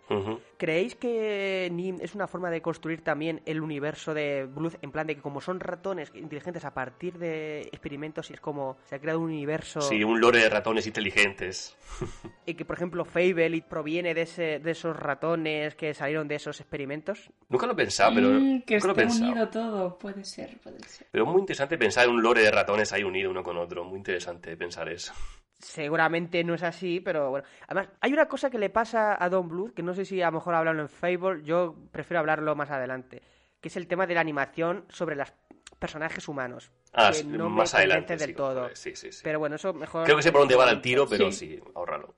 [0.58, 4.76] ¿Creéis que Nim es una forma de construir también el universo de Bluth?
[4.82, 8.96] En plan de que como son ratones inteligentes a partir de experimentos, es como se
[8.96, 11.78] ha creado un universo Sí, un lore de ratones inteligentes.
[12.48, 16.60] y que, por ejemplo, Fable proviene de, ese, de esos ratones que salieron de esos
[16.60, 17.30] experimentos.
[17.50, 19.32] Nunca lo he pensado, pero Mm, que nunca lo esté pensado.
[19.32, 19.98] unido todo.
[20.00, 21.08] Puede ser, puede ser.
[21.12, 23.84] Pero es muy interesante pensar en un lore de ratones ahí unido uno con otro.
[23.84, 25.13] Muy interesante pensar eso.
[25.60, 27.48] Seguramente no es así, pero bueno.
[27.67, 30.28] Además, hay una cosa que le pasa a Don Bluth, que no sé si a
[30.28, 33.24] lo mejor hablarlo en Fable, yo prefiero hablarlo más adelante,
[33.60, 35.34] que es el tema de la animación sobre las
[35.80, 36.72] personajes humanos.
[36.94, 38.18] Ah, que no más me adelante.
[38.18, 38.70] del sí, todo.
[38.76, 39.20] Sí, sí, sí.
[39.24, 40.04] Pero bueno, eso mejor...
[40.06, 41.48] Creo que sé por dónde va el tiro, pero Sí.
[41.58, 42.16] sí, ahórralo.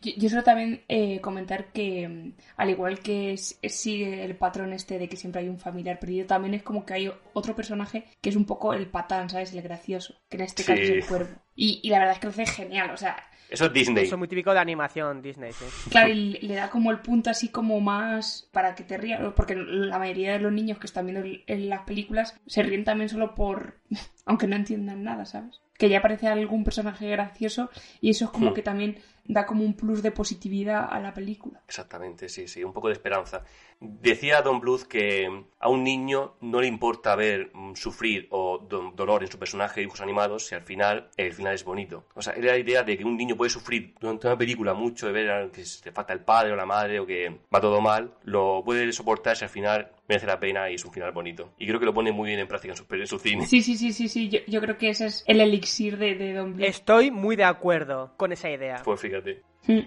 [0.00, 4.98] Yo, yo solo también eh, comentar que, mm, al igual que sigue el patrón este
[4.98, 8.30] de que siempre hay un familiar perdido, también es como que hay otro personaje que
[8.30, 9.52] es un poco el patán, ¿sabes?
[9.52, 11.30] El gracioso, que en este caso es el cuervo.
[11.54, 13.16] Y, y la verdad es que lo hace genial, o sea,
[13.52, 14.04] Eso es Disney.
[14.04, 15.90] Eso es muy típico de animación Disney, sí.
[15.90, 19.54] claro, y le da como el punto así como más para que te rías, porque
[19.54, 23.34] la mayoría de los niños que están viendo en las películas se ríen también solo
[23.34, 23.78] por,
[24.24, 25.60] aunque no entiendan nada, ¿sabes?
[25.82, 27.68] Que ya aparece algún personaje gracioso
[28.00, 28.54] y eso es como Hmm.
[28.54, 31.60] que también da como un plus de positividad a la película.
[31.66, 33.44] Exactamente, sí, sí, un poco de esperanza.
[33.80, 38.92] Decía Don Bluth que a un niño no le importa ver mm, sufrir o do-
[38.94, 42.04] dolor en su personaje de dibujos animados si al final el final es bonito.
[42.14, 45.06] O sea, era la idea de que un niño puede sufrir durante una película mucho
[45.06, 47.80] de ver que se le falta el padre o la madre o que va todo
[47.80, 51.52] mal, lo puede soportar si al final merece la pena y es un final bonito.
[51.58, 53.46] Y creo que lo pone muy bien en práctica en su, en su cine.
[53.46, 54.28] Sí, sí, sí, sí, sí.
[54.28, 56.66] Yo, yo creo que ese es el elixir de, de Don Bluth.
[56.66, 58.82] Estoy muy de acuerdo con esa idea.
[58.84, 59.42] Pues fíjate.
[59.66, 59.80] Mm.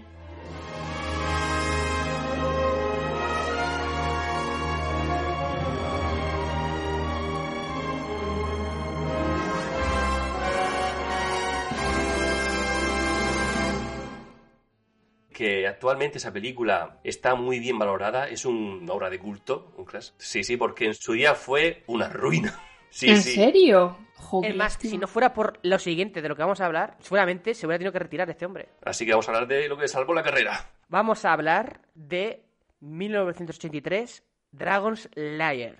[15.32, 19.84] que actualmente esa película está muy bien valorada, es un- una obra de culto, un
[19.84, 22.58] clas- Sí, sí, porque en su día fue una ruina.
[22.96, 23.34] Sí, ¿En sí.
[23.34, 23.98] serio?
[24.14, 24.90] Joder, Es más, tío.
[24.90, 27.76] si no fuera por lo siguiente de lo que vamos a hablar, seguramente se hubiera
[27.78, 28.70] tenido que retirar este hombre.
[28.86, 30.70] Así que vamos a hablar de lo que salvó la carrera.
[30.88, 32.42] Vamos a hablar de
[32.80, 35.76] 1983, Dragon's Lair.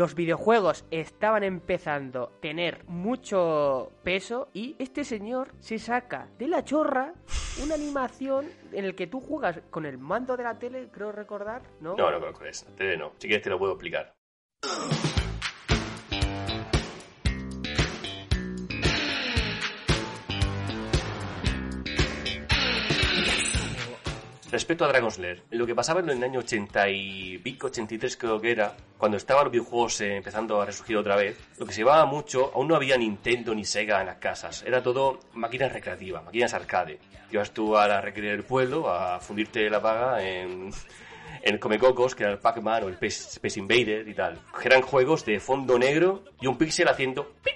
[0.00, 6.64] Los videojuegos estaban empezando a tener mucho peso y este señor se saca de la
[6.64, 7.12] chorra
[7.62, 11.60] una animación en el que tú juegas con el mando de la tele, creo recordar,
[11.82, 11.96] ¿no?
[11.96, 12.64] No, no conozco eso.
[12.78, 13.12] Tele no.
[13.18, 14.14] Si quieres te lo puedo explicar.
[24.50, 28.40] Respecto a Dragon's Lair, lo que pasaba en el año 80 y pico, 83 creo
[28.40, 31.82] que era, cuando estaban los videojuegos eh, empezando a resurgir otra vez, lo que se
[31.82, 36.24] llevaba mucho, aún no había Nintendo ni Sega en las casas, era todo máquinas recreativas,
[36.24, 36.98] máquinas arcade.
[37.30, 40.72] Ibas tú a la recrear del pueblo a fundirte la paga en,
[41.42, 44.36] en el Comecocos, que era el Pac-Man o el Space, Space Invader y tal.
[44.64, 47.34] Eran juegos de fondo negro y un píxel haciendo...
[47.44, 47.54] pip.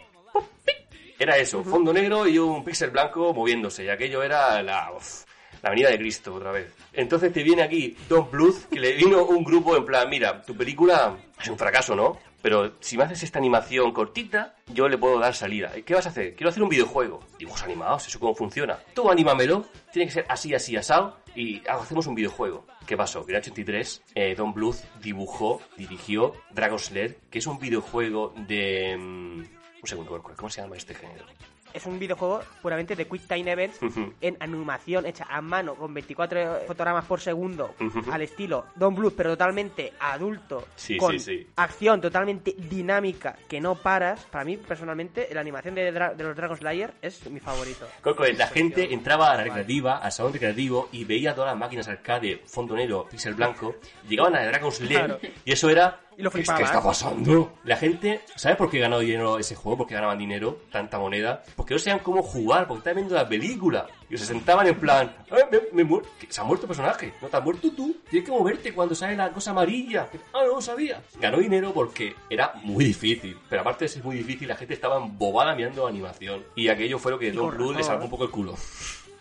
[1.19, 3.85] Era eso, fondo negro y un píxel blanco moviéndose.
[3.85, 5.25] Y aquello era la, uf,
[5.65, 6.71] la Avenida de Cristo otra vez.
[6.93, 10.55] Entonces te viene aquí Don Bluth, que le vino un grupo en plan, mira, tu
[10.55, 12.19] película es un fracaso, ¿no?
[12.43, 15.73] Pero si me haces esta animación cortita, yo le puedo dar salida.
[15.75, 16.35] ¿Y ¿Qué vas a hacer?
[16.35, 17.21] Quiero hacer un videojuego.
[17.39, 18.79] Dibujos animados, ¿eso cómo funciona?
[18.93, 22.67] Tú anímamelo, tiene que ser así, así, asado, y hacemos un videojuego.
[22.87, 23.25] ¿Qué pasó?
[23.25, 28.35] Que en el 83 eh, Don Bluth dibujó, dirigió Dragon's Lair, que es un videojuego
[28.37, 28.99] de...
[28.99, 29.39] mm,
[29.81, 31.25] un segundo, ¿cómo se llama este género?
[31.75, 33.81] Es un videojuego puramente de Quick Time Events
[34.21, 37.75] en animación hecha a mano con 24 fotogramas por segundo
[38.11, 41.47] al estilo Don Bluth, pero totalmente adulto, Sí, con sí, sí.
[41.57, 44.25] acción totalmente dinámica que no paras.
[44.31, 47.87] Para mí, personalmente, la animación de, Dra- de los Dragon Slayer es mi favorito.
[48.03, 51.89] Coco, la gente entraba a la recreativa, al salón recreativo, y veía todas las máquinas
[51.89, 53.75] arcade, fondo negro, pixel blanco,
[54.09, 55.19] llegaban a Dragon's Lair, Claro.
[55.45, 56.01] y eso era...
[56.17, 56.51] Y lo ¿Qué, es-.
[56.51, 57.53] ¿Qué está pasando?
[57.65, 59.79] La gente, ¿sabes por qué ganó dinero ese juego?
[59.79, 60.61] ¿Por qué ganaban dinero?
[60.71, 61.43] Tanta moneda.
[61.57, 63.87] Porque no sabían cómo jugar, porque estaban viendo la película.
[64.09, 66.27] Y se sentaban en plan, "Ay, me, me muer- ¿qué?
[66.31, 67.15] se ha muerto el personaje.
[67.21, 67.97] No te has muerto tú.
[68.09, 70.09] Tienes que moverte cuando sale la cosa amarilla.
[70.33, 71.03] Ah, no lo sabía.
[71.21, 73.37] Ganó dinero porque era muy difícil.
[73.49, 76.45] Pero aparte de ser muy difícil, la gente estaba embobada mirando animación.
[76.55, 78.55] Y aquello fue lo que Don Bluth le salvó un poco el culo.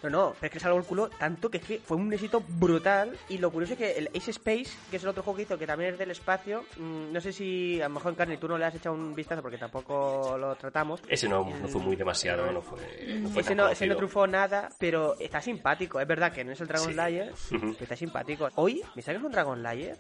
[0.04, 2.44] No, no, pero es que salvó el culo tanto que es que fue un éxito
[2.48, 3.18] brutal.
[3.30, 5.58] Y lo curioso es que el Ace Space, que es el otro juego que hizo,
[5.58, 8.48] que también es del espacio, mm, no sé si a lo mejor en carne tú
[8.48, 11.02] no le has echado un vistazo porque tampoco lo tratamos.
[11.08, 12.80] Ese no, no fue muy demasiado, no fue,
[13.20, 16.00] no fue Ese no, ese no triunfó nada, pero está simpático.
[16.00, 16.94] Es verdad que no es el Dragon Sí.
[16.94, 18.50] Layer, pero está simpático.
[18.56, 19.98] Hoy, ¿me sacas un Dragon Layer?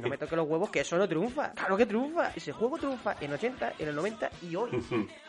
[0.00, 1.52] No me toque los huevos, que eso no triunfa.
[1.52, 2.32] Claro que triunfa.
[2.34, 4.70] Ese juego triunfa en 80, en el 90 y hoy.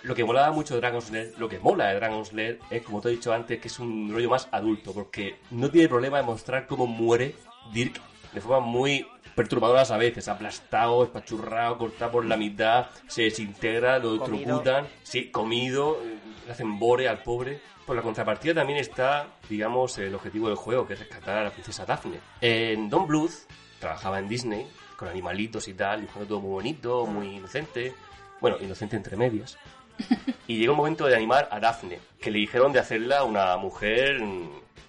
[0.03, 3.01] Lo que molaba mucho de Dragon's Lair, lo que mola de Dragon's Lair es, como
[3.01, 6.23] te he dicho antes, que es un rollo más adulto, porque no tiene problema de
[6.23, 7.35] mostrar cómo muere
[7.73, 7.99] Dirk
[8.33, 14.15] de forma muy perturbadoras a veces, aplastado, espachurrado, cortado por la mitad, se desintegra, lo
[14.15, 15.99] electrocutan, sí, comido,
[16.45, 17.61] le hacen bore al pobre.
[17.85, 21.51] Por la contrapartida también está, digamos, el objetivo del juego, que es rescatar a la
[21.51, 22.19] princesa Daphne.
[22.41, 23.31] En Don Bluth
[23.79, 24.67] trabajaba en Disney,
[24.97, 27.93] con animalitos y tal, dibujando todo muy bonito, muy inocente.
[28.41, 29.57] Bueno, inocente entre medias.
[30.47, 34.21] Y llegó el momento de animar a Daphne, que le dijeron de hacerla una mujer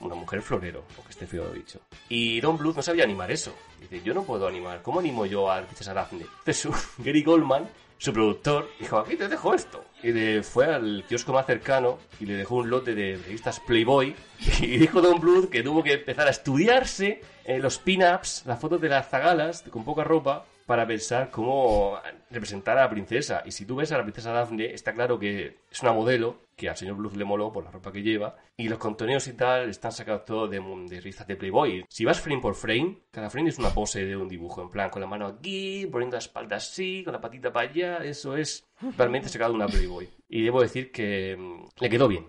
[0.00, 1.80] una mujer florero, aunque esté feo dicho.
[2.08, 3.54] Y Don Bluth no sabía animar eso.
[3.80, 6.26] Dice, yo no puedo animar, ¿cómo animo yo a Princesa Daphne?
[6.38, 9.84] Entonces Gary Goldman, su productor, dijo, aquí te dejo esto.
[10.02, 14.14] Y le fue al kiosco más cercano y le dejó un lote de revistas Playboy.
[14.60, 18.80] Y dijo Don Bluth que tuvo que empezar a estudiarse eh, los pin-ups, las fotos
[18.80, 21.98] de las zagalas con poca ropa, para pensar cómo
[22.30, 23.42] representar a la princesa.
[23.46, 26.68] Y si tú ves a la princesa Daphne, está claro que es una modelo que
[26.68, 28.36] al señor Bluth le moló por la ropa que lleva.
[28.54, 31.86] Y los contenidos y tal están sacados todos de, de revistas de Playboy.
[31.88, 34.60] Si vas frame por frame, cada frame es una pose de un dibujo.
[34.60, 37.96] En plan, con la mano aquí, poniendo la espalda así, con la patita para allá.
[38.04, 40.06] Eso es realmente sacado de una Playboy.
[40.28, 42.26] Y debo decir que mm, le quedó bien.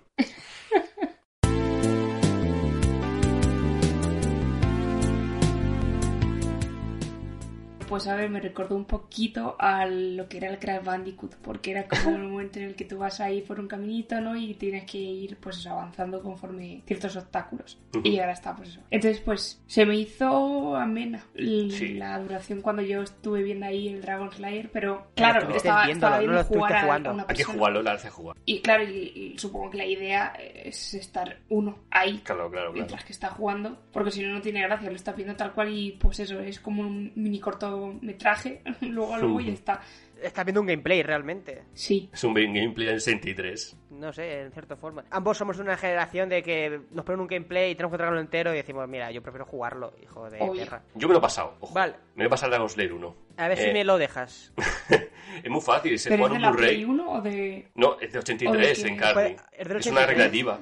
[7.89, 11.71] Pues a ver, me recordó un poquito a lo que era el Crash Bandicoot, porque
[11.71, 14.37] era como el momento en el que tú vas ahí por un caminito, ¿no?
[14.37, 17.79] Y tienes que ir, pues avanzando conforme ciertos obstáculos.
[18.03, 18.81] Y ahora está, pues eso.
[18.91, 24.31] Entonces, pues, se me hizo amena la duración cuando yo estuve viendo ahí el Dragon
[24.31, 27.25] Slayer, pero claro, estaba, estaba viendo jugar a, una persona.
[27.27, 28.37] Hay que jugarlo, la hace jugar.
[28.45, 32.19] Y claro, y, supongo que la idea es estar uno ahí.
[32.19, 35.35] Claro, claro, Mientras que está jugando, porque si no, no tiene gracia, lo está viendo
[35.35, 37.78] tal cual y pues eso, es como un mini corto
[38.17, 39.81] traje luego luego ya está.
[40.21, 41.63] Estás viendo un gameplay realmente.
[41.73, 42.09] Sí.
[42.11, 43.77] Es un gameplay en 63.
[43.89, 45.03] No sé, en cierta forma.
[45.09, 48.53] Ambos somos una generación de que nos ponen un gameplay y tenemos que tragarlo entero
[48.53, 50.83] y decimos, mira, yo prefiero jugarlo, hijo de perra.
[50.93, 51.73] Yo me lo he pasado, ojo.
[51.73, 51.95] Vale.
[52.15, 53.15] Me lo he pasado el Dragon Slayer 1.
[53.37, 54.53] A ver si eh, me lo dejas.
[55.43, 56.83] es muy fácil, se ¿Pero juega es de un Blu-ray?
[56.83, 57.71] 1 o de...?
[57.75, 59.37] No, es de 83 en carne.
[59.53, 60.59] Es, una recreativa.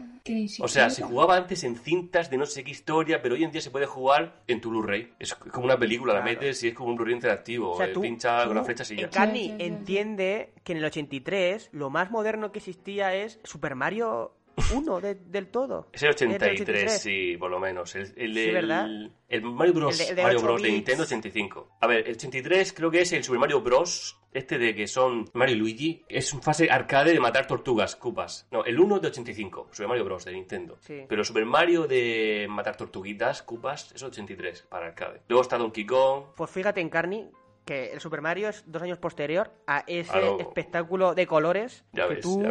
[0.60, 3.52] O sea, se jugaba antes en cintas de no sé qué historia, pero hoy en
[3.52, 5.14] día se puede jugar en tu Blu-ray.
[5.20, 7.72] Es como una película, la metes y es como un Blu-ray interactivo.
[7.72, 9.10] O sea, eh, pincha con la flecha y ya.
[9.10, 14.38] Cani entiende que en el 83 lo más moderno que existía es Super Mario
[14.74, 15.88] uno del todo.
[15.94, 17.96] Es el 83, sí, por lo menos.
[17.96, 20.14] El, el, el Mario Bros.
[20.16, 20.62] Mario Bros.
[20.62, 21.78] de Nintendo 85.
[21.82, 24.20] A ver, el 83 creo que es el Super Mario Bros.
[24.34, 26.06] Este de que son Mario y Luigi.
[26.10, 28.48] Es un fase arcade de matar tortugas, cupas.
[28.52, 29.70] No, el 1 de 85.
[29.72, 30.26] Super Mario Bros.
[30.26, 30.80] de Nintendo.
[31.08, 35.22] Pero Super Mario de matar tortuguitas, cupas, es 83 para arcade.
[35.28, 36.26] Luego está Donkey Kong.
[36.36, 37.30] Pues fíjate en Carney
[37.68, 42.16] que el Super Mario es dos años posterior a ese espectáculo de colores ya que
[42.16, 42.42] ves, tú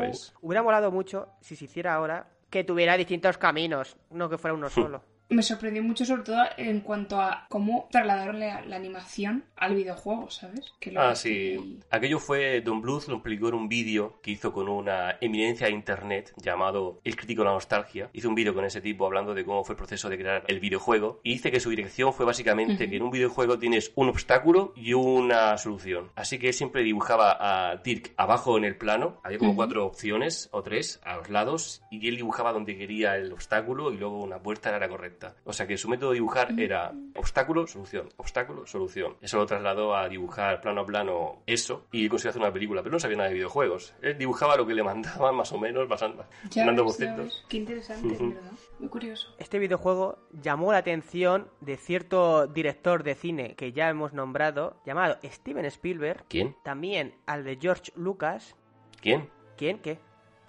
[0.42, 4.68] hubiera molado mucho si se hiciera ahora que tuviera distintos caminos, no que fuera uno
[4.70, 10.30] solo me sorprendió mucho sobre todo en cuanto a cómo trasladaron la, animación al videojuego,
[10.30, 10.72] ¿sabes?
[10.96, 11.80] ah, sí.
[11.90, 15.72] Aquello fue Don Bluth, lo explicó en un vídeo que hizo con una eminencia de
[15.72, 18.10] internet llamado El Crítico de la Nostalgia.
[18.12, 20.60] Hizo un vídeo con ese tipo hablando de cómo fue el proceso de crear el
[20.60, 24.72] videojuego y dice que su dirección fue básicamente que en un videojuego tienes un obstáculo
[24.76, 26.10] y una solución.
[26.14, 30.48] Así que él siempre dibujaba a Dirk abajo en el plano, había como cuatro opciones
[30.52, 34.42] o tres a los lados y él dibujaba donde quería el obstáculo y luego una
[34.42, 35.15] puerta era correcta.
[35.44, 39.16] O sea que su método de dibujar era obstáculo, solución, obstáculo, solución.
[39.20, 42.92] Eso lo trasladó a dibujar plano a plano eso y consiguió hacer una película, pero
[42.92, 43.94] no sabía nada de videojuegos.
[44.02, 46.24] Él dibujaba lo que le mandaban más o menos, basando,
[46.56, 47.44] mandando bocetos.
[47.48, 48.52] Qué interesante, ¿verdad?
[48.78, 49.34] Muy curioso.
[49.38, 55.18] Este videojuego llamó la atención de cierto director de cine que ya hemos nombrado, llamado
[55.24, 56.24] Steven Spielberg.
[56.28, 56.56] ¿Quién?
[56.62, 58.54] También al de George Lucas.
[59.00, 59.30] ¿Quién?
[59.56, 59.78] ¿Quién?
[59.78, 59.98] ¿Qué?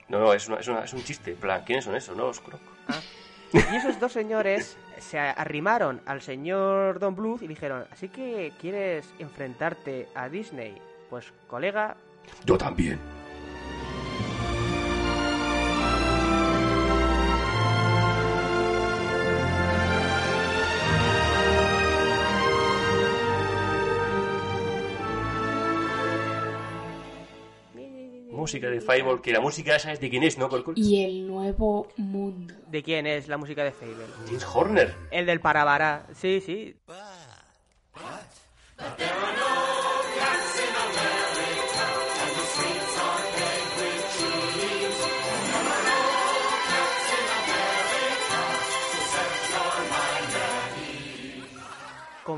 [0.10, 1.32] No, no, es, es, un chiste.
[1.32, 2.16] En plan, ¿quiénes son esos?
[2.16, 2.72] No los conozco.
[2.88, 3.00] Ah.
[3.54, 9.08] Y esos dos señores se arrimaron al señor Don Bluth y dijeron, así que quieres
[9.20, 10.76] enfrentarte a Disney.
[11.10, 11.96] Pues colega...
[12.46, 13.00] Yo también.
[28.48, 30.50] Música de Fable, que la música esa es de quién es, ¿no?
[30.76, 32.54] Y el nuevo mundo.
[32.72, 34.06] ¿De quién es la música de Fable?
[34.26, 34.96] James Horner.
[35.12, 36.74] El del Parabara, sí, sí.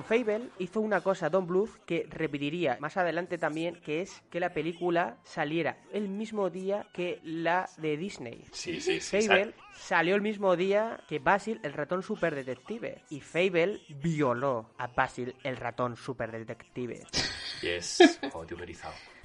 [0.09, 4.51] Fable hizo una cosa Don Bluth que repetiría más adelante también, que es que la
[4.53, 8.43] película saliera el mismo día que la de Disney.
[8.51, 9.21] Sí, sí, sí.
[9.21, 13.03] Fable salió el mismo día que Basil, el ratón super detective.
[13.11, 17.05] Y Fable violó a Basil, el ratón super detective.
[17.61, 18.45] Yes, oh,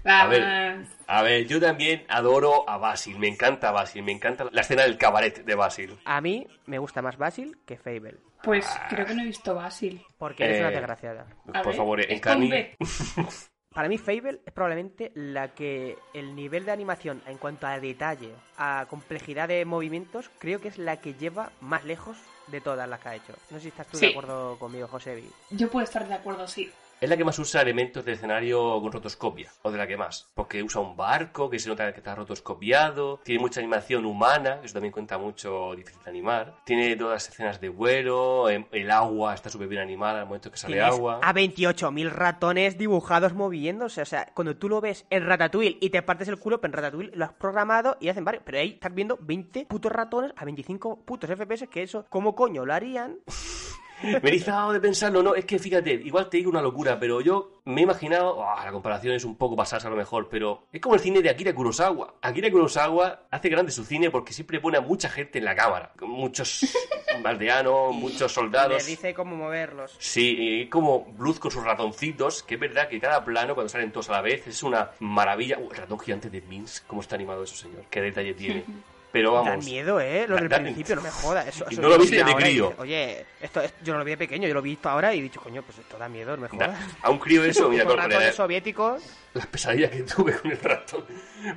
[0.04, 4.60] a ver, a ver, yo también adoro a Basil, me encanta Basil, me encanta la
[4.60, 5.98] escena del cabaret de Basil.
[6.04, 8.16] A mí me gusta más Basil que Fable.
[8.42, 10.04] Pues creo que no he visto Basil.
[10.18, 11.26] Porque eres una eh, desgraciada.
[11.62, 12.50] por favor, en Cani...
[13.74, 18.30] Para mí, Fable es probablemente la que el nivel de animación en cuanto a detalle,
[18.56, 23.00] a complejidad de movimientos, creo que es la que lleva más lejos de todas las
[23.00, 23.32] que ha hecho.
[23.50, 24.06] No sé si estás tú Sí.
[24.06, 25.24] de acuerdo conmigo, José.
[25.50, 26.70] Yo puedo estar de acuerdo, sí.
[27.00, 30.26] Es la que más usa elementos de escenario con rotoscopia, o de la que más.
[30.34, 34.66] Porque usa un barco que se nota que está rotoscopiado, tiene mucha animación humana, que
[34.66, 36.54] eso también cuenta mucho, difícil de animar.
[36.64, 40.50] Tiene todas las escenas de vuelo, em- el agua está súper bien animada al momento
[40.50, 41.20] que sale Tienes agua.
[41.22, 44.00] a 28.000 ratones dibujados moviéndose.
[44.00, 46.76] O sea, cuando tú lo ves en Ratatouille y te partes el culo, pero en
[46.76, 48.44] Ratatouille lo has programado y hacen varios.
[48.46, 52.64] Pero ahí estás viendo 20 putos ratones a 25 putos FPS, que eso, ¿cómo coño
[52.64, 53.18] lo harían?
[54.02, 57.20] Me he erizado de pensarlo, no, es que fíjate, igual te digo una locura, pero
[57.20, 60.64] yo me he imaginado, ah, la comparación es un poco pasarse a lo mejor, pero
[60.72, 62.14] es como el cine de Akira Kurosawa.
[62.20, 65.92] Akira Kurosawa hace grande su cine porque siempre pone a mucha gente en la cámara,
[66.02, 66.60] muchos
[67.24, 68.86] aldeanos, muchos Le soldados.
[68.86, 69.96] dice cómo moverlos.
[69.98, 73.92] Sí, y como Bluth con sus ratoncitos, que es verdad que cada plano, cuando salen
[73.92, 75.58] todos a la vez, es una maravilla.
[75.58, 77.84] Uh, el ratón gigante de Minsk, cómo está animado eso, señor.
[77.90, 78.64] Qué detalle tiene.
[79.14, 79.64] Pero Dan vamos.
[79.64, 80.26] miedo, ¿eh?
[80.28, 81.46] Lo del principio, no me jodas.
[81.46, 82.72] Eso, eso no lo viste de crío.
[82.78, 85.20] Oye, esto, es- yo no lo vi de pequeño, yo lo he visto ahora y
[85.20, 86.76] he dicho, coño, pues esto da miedo, no me jodas.
[87.00, 89.02] a un crío eso, mira, Con ratones la- soviéticos.
[89.34, 91.04] las pesadillas que tuve con el ratón.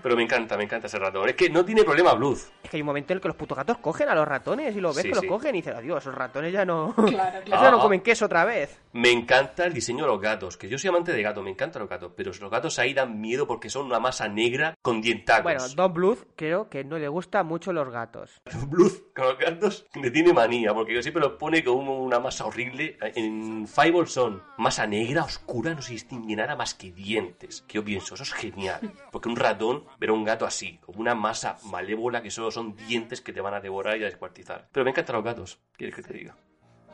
[0.03, 1.27] Pero me encanta, me encanta ese ratón.
[1.29, 2.39] Es que no tiene problema Bluth.
[2.63, 4.75] Es que hay un momento en el que los putos gatos cogen a los ratones
[4.75, 5.21] y lo ves Sí, que sí.
[5.21, 6.93] los cogen y dices, adiós, esos ratones ya no.
[6.95, 7.63] Claro, claro.
[7.63, 7.81] ya no Ah.
[7.81, 8.79] comen queso otra vez.
[8.93, 11.81] Me encanta el diseño de los gatos, que yo soy amante de gatos, me encantan
[11.81, 15.43] los gatos, pero los gatos ahí dan miedo porque son una masa negra con dientacos.
[15.43, 18.41] Bueno, Don Bluth creo que no le gustan mucho los gatos.
[18.67, 22.97] Bluth con los gatos le tiene manía, porque siempre los pone como una masa horrible.
[23.15, 27.63] En Fireball son masa negra, oscura, no se distingue nada más que dientes.
[27.67, 28.93] Que yo pienso, eso es genial.
[29.11, 32.75] Porque un ratón ver a un gato así, como una masa malévola que solo son
[32.75, 34.67] dientes que te van a devorar y a descuartizar.
[34.71, 36.35] Pero me encantan los gatos, ¿quieres que te diga?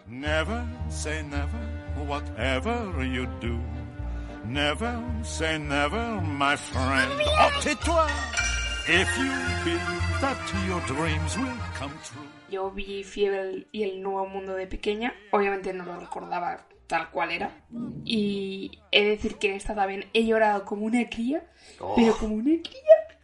[0.06, 3.58] Never say never, whatever you do.
[4.46, 7.12] Never say never, my friend.
[7.40, 8.53] Oh, tais-toi.
[8.88, 9.32] If you
[9.64, 12.28] believe that your dreams will come true.
[12.50, 15.14] Yo vi Fiebre y el Nuevo Mundo de pequeña.
[15.32, 17.52] Obviamente no lo recordaba tal cual era.
[18.04, 21.44] Y he de decir que en esta también he llorado como una cría.
[21.80, 21.94] Oh.
[21.96, 23.18] Pero como una cría.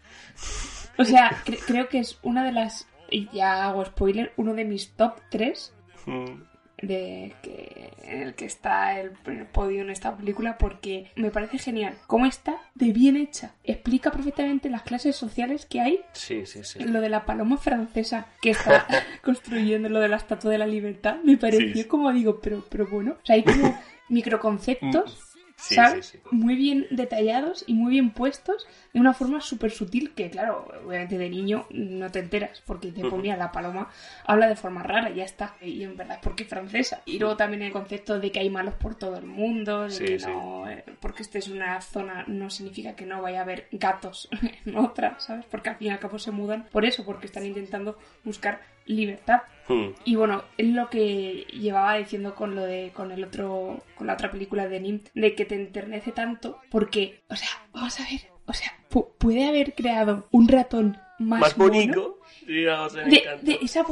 [0.97, 2.87] O sea, cre- creo que es una de las...
[3.11, 5.73] Y ya hago spoiler, uno de mis top 3
[6.05, 6.43] Mm,
[6.81, 11.57] de que en el que está el primer podio en esta película porque me parece
[11.57, 16.63] genial cómo está de bien hecha explica perfectamente las clases sociales que hay Sí, sí,
[16.63, 16.79] sí.
[16.83, 18.87] lo de la paloma francesa que está
[19.23, 21.85] construyendo lo de la estatua de la libertad me pareció sí.
[21.85, 23.77] como digo pero pero bueno o sea hay como
[24.09, 25.28] microconceptos
[25.59, 26.05] Sí, ¿sabes?
[26.05, 26.23] sí, sí.
[26.31, 31.17] Muy bien detallados y muy bien puestos de una forma súper sutil que, claro, obviamente
[31.17, 33.89] de niño no te enteras porque te ponía la paloma,
[34.25, 35.55] habla de forma rara y ya está.
[35.61, 37.01] Y en verdad es porque es francesa.
[37.05, 40.17] Y luego también el concepto de que hay malos por todo el mundo, de que
[40.19, 44.29] no, eh, porque esta es una zona no significa que no vaya a haber gatos
[44.65, 45.45] en otra, ¿sabes?
[45.49, 49.41] Porque al fin y al cabo se mudan por eso, porque están intentando buscar libertad.
[49.69, 54.07] Mm, Y bueno, es lo que llevaba diciendo con lo de con el otro con
[54.07, 58.03] la otra película de Nim de que te enternece tanto porque, o sea, vamos a
[58.03, 62.19] ver, o sea, pu- puede haber creado un ratón más, bonito.
[63.05, 63.11] Sí,
[63.43, 63.83] de, esa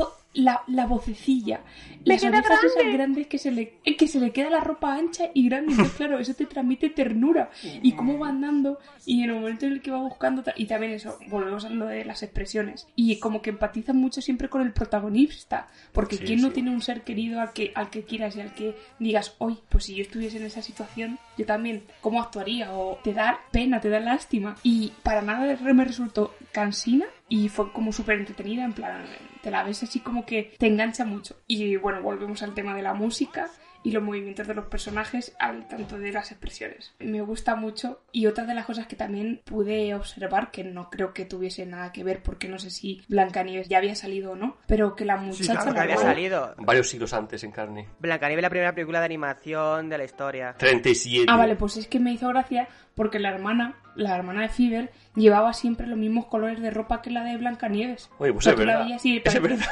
[0.42, 1.62] la, la vocecilla,
[2.06, 2.94] ¡Me las queda orejas esas grande!
[2.98, 6.20] grandes que se le que se le queda la ropa ancha y grande, entonces claro,
[6.20, 7.50] eso te transmite ternura.
[7.82, 10.92] Y cómo va andando y en el momento en el que va buscando y también
[10.94, 12.88] eso, volvemos a lo de las expresiones.
[12.96, 16.82] Y como que empatizan mucho siempre con el protagonista, porque Sí, quién no tiene un
[16.82, 20.04] ser querido al que al que quieras y al que digas, "Hoy, pues si yo
[20.04, 24.56] estuviese en esa situación, yo también cómo actuaría" o te da pena, te da lástima.
[24.64, 29.04] Y para nada me resultó cansina y fue como súper entretenida, en plan,
[29.48, 31.38] te la ves así como que te engancha mucho.
[31.48, 33.50] Y bueno, volvemos al tema de la música
[33.84, 36.94] y los movimientos de los personajes, al tanto de las expresiones.
[37.00, 41.14] Me gusta mucho y otra de las cosas que también pude observar, que no creo
[41.14, 44.58] que tuviese nada que ver, porque no sé si Blancanieves ya había salido o no,
[44.68, 45.54] pero que la muchacha...
[45.54, 46.56] claro la había salido.
[46.58, 47.88] Varios siglos antes en carne.
[48.00, 50.56] Blancanieves, la primera película de animación de la historia.
[50.58, 51.26] 37.
[51.30, 54.90] Ah, vale, pues es que me hizo gracia porque la hermana, la hermana de Fiverr,
[55.16, 58.10] llevaba siempre los mismos colores de ropa que la de Blancanieves.
[58.18, 58.86] Oye, pues O sea, es tú la verdad.
[58.86, 59.66] veías y Es parecía- verdad.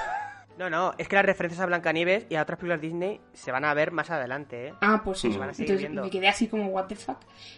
[0.58, 3.66] No, no, es que las referencias a Blancanieves y a otras películas Disney se van
[3.66, 4.74] a ver más adelante, ¿eh?
[4.82, 6.04] Ah, pues sí, Se van a seguir entonces viendo.
[6.04, 7.18] me quedé así como, what the fuck.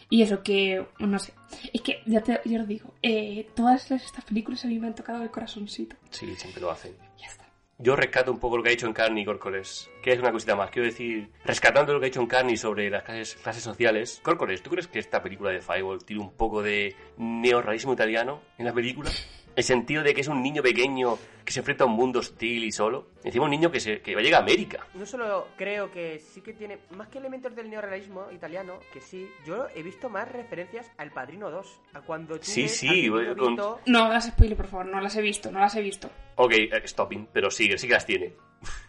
[0.10, 1.34] Y eso que, no sé,
[1.72, 4.88] es que ya te, ya os digo, eh, todas las- estas películas a mí me
[4.88, 5.95] han tocado el corazoncito.
[6.10, 6.95] Sí, siempre lo hacen.
[7.20, 7.45] Ya está.
[7.80, 10.56] Yo rescato un poco lo que ha dicho en Carney Córcoles, que es una cosita
[10.56, 10.72] más.
[10.72, 14.20] Quiero decir, rescatando lo que ha dicho en Carney sobre las clases, clases sociales.
[14.24, 18.66] Córcoles, ¿tú crees que esta película de Fireball tiene un poco de neorrealismo italiano en
[18.66, 19.12] la película?
[19.56, 22.66] El sentido de que es un niño pequeño que se enfrenta a un mundo hostil
[22.66, 23.08] y solo.
[23.24, 24.86] Encima un niño que, se, que llega a América.
[24.95, 29.30] No solo creo que sí que tiene más que elementos del neorrealismo italiano, que sí,
[29.45, 33.38] yo he visto más referencias al Padrino 2, a cuando tú Sí, ves sí, al
[33.38, 36.10] con- Vito- No hagas spoiler, por favor, no las he visto, no las he visto.
[36.36, 38.34] Ok, eh, stopping, pero sigue, sí que las tiene.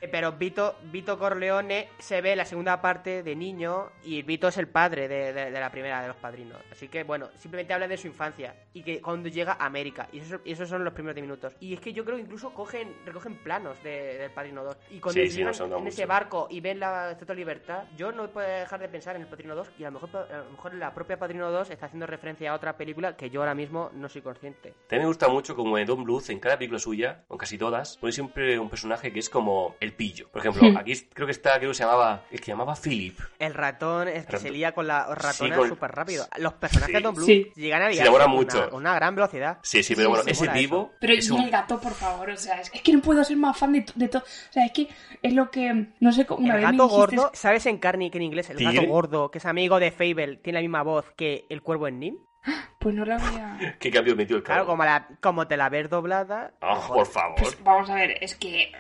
[0.01, 4.57] Eh, Pero Vito, Vito Corleone se ve la segunda parte de niño y Vito es
[4.57, 6.57] el padre de, de- de la primera de los padrinos.
[6.73, 10.09] Así que, bueno, simplemente habla de su infancia y que cuando llega a América.
[10.13, 11.53] Y eso- y esos son los primeros 10 minutos.
[11.61, 14.77] Y es que yo creo que incluso cogen, recogen planos de- del Padrino 2.
[14.91, 18.29] Y cuando Sí, llegan en ese barco y ven la Estatua de Libertad, yo no
[18.31, 20.75] puedo dejar de pensar en el Padrino 2 y a lo mejor, a lo mejor
[20.75, 24.09] la propia Padrino 2 está haciendo referencia a otra película que yo ahora mismo no
[24.09, 24.75] soy consciente.
[24.89, 27.59] También me gusta mucho como en Don Bluth, en cada película suya, o en casi
[27.59, 30.29] todas, pone siempre un personaje que es como el pillo.
[30.31, 30.77] Por ejemplo, Hmm.
[30.77, 33.19] aquí creo que está, creo que se llamaba, el que llamaba Philip.
[33.39, 34.41] El ratón es que Ratón.
[34.41, 36.27] se lía con la ratona con- súper rápido.
[36.39, 36.93] Los personajes Sí.
[36.95, 37.53] de Don Blue Sí.
[37.57, 38.59] llegan a Se enamora con mucho.
[38.59, 39.59] Una, con una gran velocidad.
[39.63, 41.43] Sí, sí, pero Sí, bueno, ese vivo Pero es y un...
[41.43, 43.85] el gato, por favor, o sea, es, es que no puedo ser más fan de,
[43.95, 44.23] de todo.
[44.23, 44.89] O sea, es que
[45.23, 47.79] es lo que, no sé, cómo una el vez me gato dijiste- gordo, ¿sabes en
[47.79, 48.51] Carney que en inglés?
[48.51, 48.75] El ¿Tigre?
[48.75, 51.99] gato gordo, que es amigo de Fable, tiene la misma voz que el cuervo en
[51.99, 52.17] Nim.
[52.79, 53.77] Pues no la había...
[53.81, 54.67] ¿Qué cambio metió el Claro, carro?
[54.69, 56.53] como, la, como te la ves doblada.
[56.61, 57.37] Ah, por favor.
[57.41, 58.73] Pues vamos a ver, es que...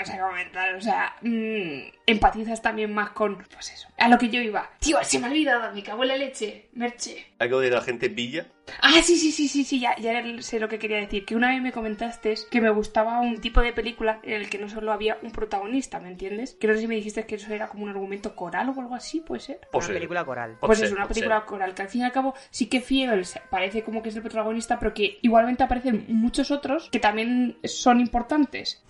[0.00, 4.28] O sea, comentar, o sea, mm, empatizas también más con, pues eso, a lo que
[4.28, 4.70] yo iba.
[4.78, 7.26] Tío, se me ha olvidado, me cago en la leche, Merche.
[7.38, 8.46] Algo de la gente en Villa.
[8.82, 11.24] Ah, sí, sí, sí, sí, sí, ya, ya sé lo que quería decir.
[11.24, 14.58] Que una vez me comentaste que me gustaba un tipo de película en el que
[14.58, 16.56] no solo había un protagonista, ¿me entiendes?
[16.60, 18.94] Que no sé si me dijiste que eso era como un argumento coral o algo
[18.94, 19.60] así, ¿puede ser?
[19.72, 20.56] Pues, Una película coral.
[20.60, 21.46] Pues ser, es una película ser.
[21.46, 24.22] coral que al fin y al cabo sí que Fiebel parece como que es el
[24.22, 28.82] protagonista, pero que igualmente aparecen muchos otros que también son importantes.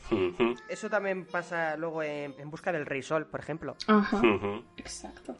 [0.69, 1.00] Eso también
[1.31, 3.77] pasa luego en, en Busca del Rey Sol, por ejemplo.
[3.87, 4.21] Ajá.
[4.77, 5.37] Exacto.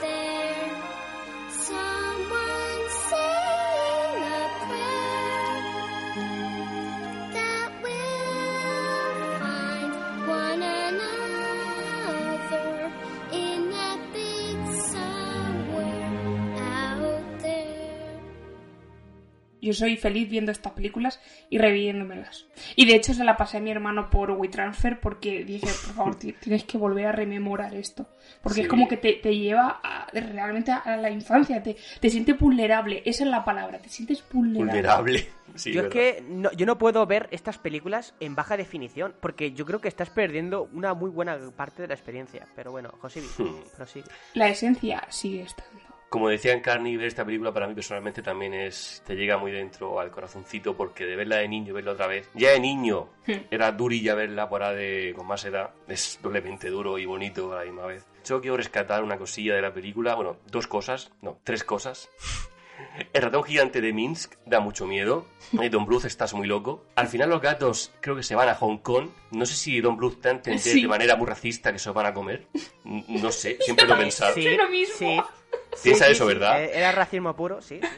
[0.00, 0.70] There,
[1.48, 6.45] someone saying a prayer
[19.66, 22.46] Yo soy feliz viendo estas películas y reviviéndomelas.
[22.76, 26.14] Y de hecho se la pasé a mi hermano por WeTransfer porque dije, por favor,
[26.18, 28.08] ti- tienes que volver a rememorar esto.
[28.42, 28.70] Porque es Sí.
[28.70, 33.24] como que te, te lleva a- realmente a la infancia, te, te sientes vulnerable, esa
[33.24, 34.72] es la palabra, te sientes vulnerable.
[34.72, 35.28] Vulnerable.
[35.54, 39.52] Sí, yo es que no, yo no puedo ver estas películas en baja definición, porque
[39.52, 42.46] yo creo que estás perdiendo una muy buena parte de la experiencia.
[42.54, 43.62] Pero bueno, José, Hmm.
[43.76, 44.06] prosigue.
[44.34, 45.80] La esencia sigue estando.
[46.08, 49.02] Como decía en Carney, ver esta película para mí personalmente también es.
[49.04, 52.28] te llega muy dentro al corazoncito porque de verla de niño y verla otra vez.
[52.34, 53.32] Ya de niño Hmm.
[53.50, 55.70] era durilla verla por ahora de con más edad.
[55.88, 58.06] Es doblemente duro y bonito a la misma vez.
[58.24, 62.08] Yo quiero rescatar una cosilla de la película, bueno, dos cosas, no, tres cosas.
[63.12, 65.26] El ratón gigante de Minsk da mucho miedo.
[65.62, 66.84] Eh, Don Bluth estás muy loco.
[66.94, 69.08] Al final los gatos creo que se van a Hong Kong.
[69.32, 70.82] No sé si Don Bluth te entendido Sí.
[70.82, 72.46] de manera muy racista que se los van a comer.
[72.84, 74.34] No sé, siempre lo he pensado.
[74.34, 74.94] Sí, lo mismo.
[74.98, 75.20] sí.
[75.82, 76.62] Piensa Sí, eso, sí, ¿verdad?
[76.64, 77.80] eh, Era racismo puro, sí.
[77.80, 77.88] sí.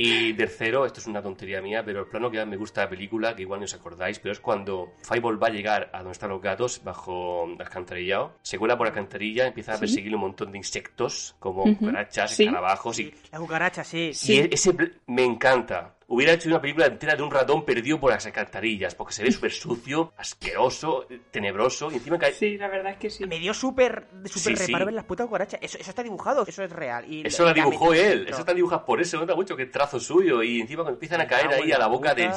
[0.00, 2.86] Y tercero, esto es una tontería mía, pero el plano que más me gusta de
[2.86, 5.98] la película, que igual no os acordáis, pero es cuando Fireball va a llegar a
[5.98, 9.80] donde están los gatos, bajo el alcantarillado, se cuela por la alcantarilla, empieza a Sí.
[9.80, 11.76] perseguir un montón de insectos, como Ujú.
[11.78, 12.44] cucarachas, Sí.
[12.44, 14.12] escarabajos, y, La cucaracha, sí.
[14.14, 14.34] Sí.
[14.34, 14.72] y e- ese
[15.08, 15.94] me encanta.
[16.10, 19.30] Hubiera hecho una película entera de un ratón perdido por las alcantarillas, porque se ve
[19.30, 22.32] súper sucio, asqueroso, tenebroso, y encima cae...
[22.32, 23.26] Sí, la verdad es que sí.
[23.26, 24.86] Me dio súper súper Sí, reparo sí.
[24.86, 25.60] ver las putas cucarachas.
[25.62, 27.04] Eso, eso está dibujado, eso es real.
[27.12, 30.00] Y Eso lo la dibujó él, eso están dibujadas por eso, nota mucho que trazo
[30.00, 32.30] suyo, y encima cuando empiezan a caer ahí a la boca del...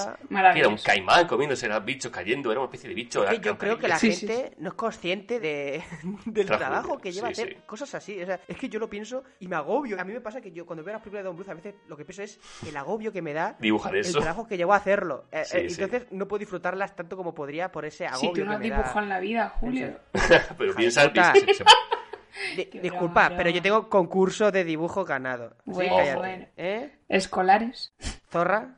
[0.54, 3.24] que era un caimán comiéndose los bichos cayendo, era una especie de bicho.
[3.24, 5.82] Es que yo creo que la Sí, sí, gente no es consciente de,
[6.26, 7.62] del Trabajo, trabajo que lleva sí, hacer sí.
[7.66, 8.22] cosas así.
[8.22, 10.00] O sea, es que yo lo pienso y me agobio.
[10.00, 11.76] A mí me pasa que yo cuando veo las películas de Don Bluth a veces
[11.88, 14.20] lo que pienso es el agobio que me da Dibujar el eso.
[14.20, 15.26] trabajo que llevo a hacerlo.
[15.32, 15.82] Eh, Sí, eh, sí.
[15.82, 18.60] entonces no puedo disfrutarlas tanto como podría por ese Si agobio tú no que has
[18.62, 18.76] me da.
[18.78, 19.98] dibujado en la vida, Julio.
[20.58, 21.08] Pero piensa,
[22.56, 25.50] Di- disculpa, broma, pero yo tengo concurso de dibujo ganado.
[25.66, 26.18] Sí, Bueno, cállate.
[26.18, 26.46] bueno.
[26.58, 26.92] ¿Eh?
[27.10, 27.94] Escolares.
[28.32, 28.76] Zorra.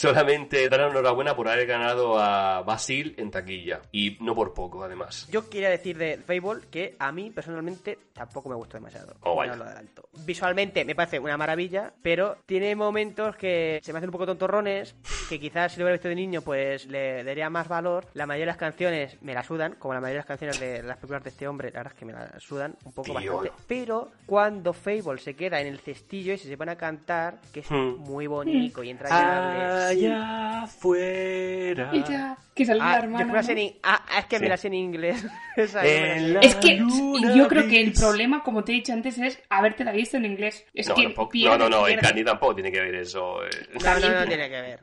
[0.00, 3.80] Solamente dar enhorabuena por haber ganado a Basil en taquilla.
[3.92, 5.28] Y no por poco, además.
[5.30, 9.14] Yo quería decir de Fable que a mí personalmente tampoco me gustó demasiado.
[9.22, 9.52] Oh, vaya.
[9.52, 10.08] Ya lo adelanto.
[10.24, 14.94] Visualmente me parece una maravilla, pero tiene momentos que se me hacen un poco tontorrones,
[15.28, 18.06] que quizás si lo hubiera visto de niño pues le daría más valor.
[18.14, 20.82] La mayoría de las canciones me la sudan, como la mayoría de las canciones de
[20.82, 23.36] las películas de este hombre, la verdad es que me la sudan un poco Tío.
[23.36, 23.52] bastante.
[23.68, 27.70] Pero cuando Fable se queda en el cestillo y se pone a cantar, que es
[27.70, 27.96] Hmm.
[27.98, 29.89] muy bonito y entrañable.
[29.90, 31.90] Allá afuera.
[31.92, 33.24] Y ya, que salió Ah, la yo hermana.
[33.26, 33.60] me la sé ¿no?
[33.60, 34.42] en- ah, es que Sí.
[34.42, 35.24] me la sé en inglés.
[35.56, 39.18] Esa En la- Es que yo creo que el problema, como te he dicho antes,
[39.18, 40.64] es haberte la visto en inglés.
[40.74, 41.98] Es no, que no, no, no, en.
[42.00, 43.44] Carni tampoco tiene que ver eso.
[43.44, 43.50] eh.
[43.82, 44.80] No, no, no tiene que ver.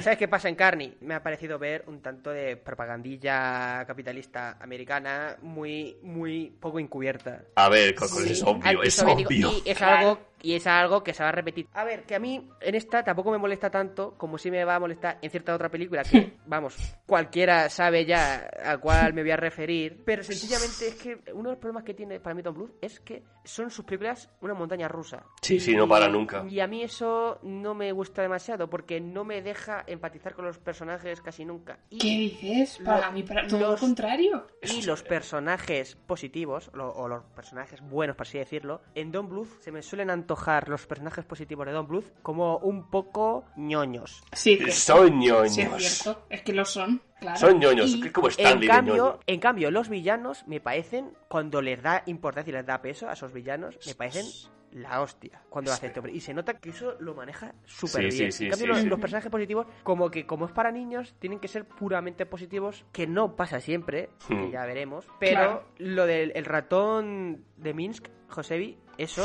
[0.00, 0.96] ¿Sabes qué pasa en Carney?
[1.00, 7.42] Me ha parecido ver un tanto de propagandilla capitalista americana muy, muy poco encubierta.
[7.56, 9.26] A ver, Coco, es Sí, obvio, es obvio.
[9.30, 9.96] Y es Claro.
[9.96, 11.66] algo y es algo que se va a repetir.
[11.72, 14.74] A ver, que a mí en esta tampoco me molesta tanto como si me va
[14.74, 19.30] a molestar en cierta otra película que, vamos, cualquiera sabe ya a cuál me voy
[19.30, 20.02] a referir.
[20.04, 23.00] Pero sencillamente es que uno de los problemas que tiene para mí Tom Bluth es
[23.00, 25.24] que son sus películas una montaña rusa.
[25.40, 26.44] Sí, sí, no para nunca.
[26.46, 29.53] Y a mí eso no me gusta demasiado porque no me deja
[29.86, 31.78] empatizar con los personajes casi nunca.
[31.90, 32.78] Y, ¿Qué dices?
[32.84, 34.46] Para Lo- mí, para todo lo los- contrario.
[34.62, 39.60] y los personajes positivos, lo- o los personajes buenos, por así decirlo, en Don Bluth
[39.60, 44.22] se me suelen antojar los personajes positivos de Don Bluth como un poco ñoños.
[44.32, 44.78] Sí, es.
[44.78, 45.54] Son ñoños.
[45.54, 46.26] Sí, es cierto.
[46.30, 47.38] Es que lo son, claro.
[47.38, 49.20] Son ñoños, Y, como en Stanley de cambio, ñoño.
[49.26, 53.12] en cambio, los villanos me parecen, cuando les da importancia y les da peso a
[53.14, 54.26] esos villanos, me parecen
[54.74, 56.12] la hostia cuando lo hace este hombre.
[56.12, 58.32] Y se nota que eso lo maneja súper Sí, bien.
[58.32, 58.86] sí, sí, en cambio, sí, los, sí.
[58.88, 63.06] los personajes positivos, como que como es para niños, tienen que ser puramente positivos, que
[63.06, 64.50] no pasa siempre, que Hmm.
[64.50, 65.06] ya veremos.
[65.20, 65.64] Pero Claro.
[65.78, 69.24] lo del el ratón de Minsk, Josevi, eso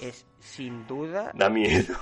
[0.00, 1.94] es sin duda Da miedo.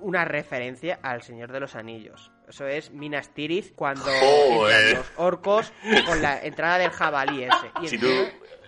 [0.00, 2.32] una referencia al Señor de los Anillos.
[2.48, 5.72] Eso es Minas Tirith cuando entran los orcos
[6.06, 7.70] con la entrada del jabalí ese.
[7.82, 8.12] Y Si encima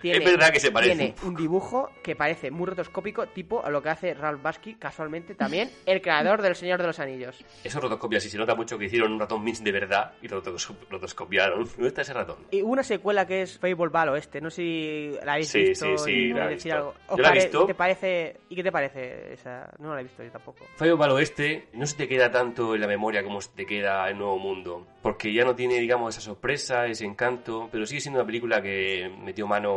[0.01, 0.95] tú- es verdad que se parece.
[0.95, 5.35] Tiene un dibujo que parece muy rotoscópico, tipo a lo que hace Ralph Basky, casualmente
[5.35, 7.43] también, el creador del Señor de los Anillos.
[7.63, 10.71] Eso rotoscopias y se nota mucho que hicieron un ratón de verdad y lo rotos-
[10.89, 11.65] rotoscopiaron.
[11.75, 12.37] ¿Dónde está ese ratón?
[12.51, 15.85] Y una secuela que es Fable Val Oeste, no sé si la habéis Sí, visto.
[15.97, 16.77] sí, sí, la he decir visto.
[16.77, 16.93] algo.
[17.07, 17.63] ¿Os Yo la he visto.
[17.63, 18.37] ¿y ¿Te parece...
[18.49, 19.69] ¿Y qué te parece esa?
[19.79, 20.65] No la he visto yo tampoco.
[20.75, 24.09] Fabio Palo Oeste no se te queda tanto en la memoria como se te queda
[24.09, 24.85] en Nuevo Mundo.
[25.01, 27.67] Porque ya no tiene, digamos, esa sorpresa, ese encanto.
[27.71, 29.71] Pero sigue siendo una película que metió mano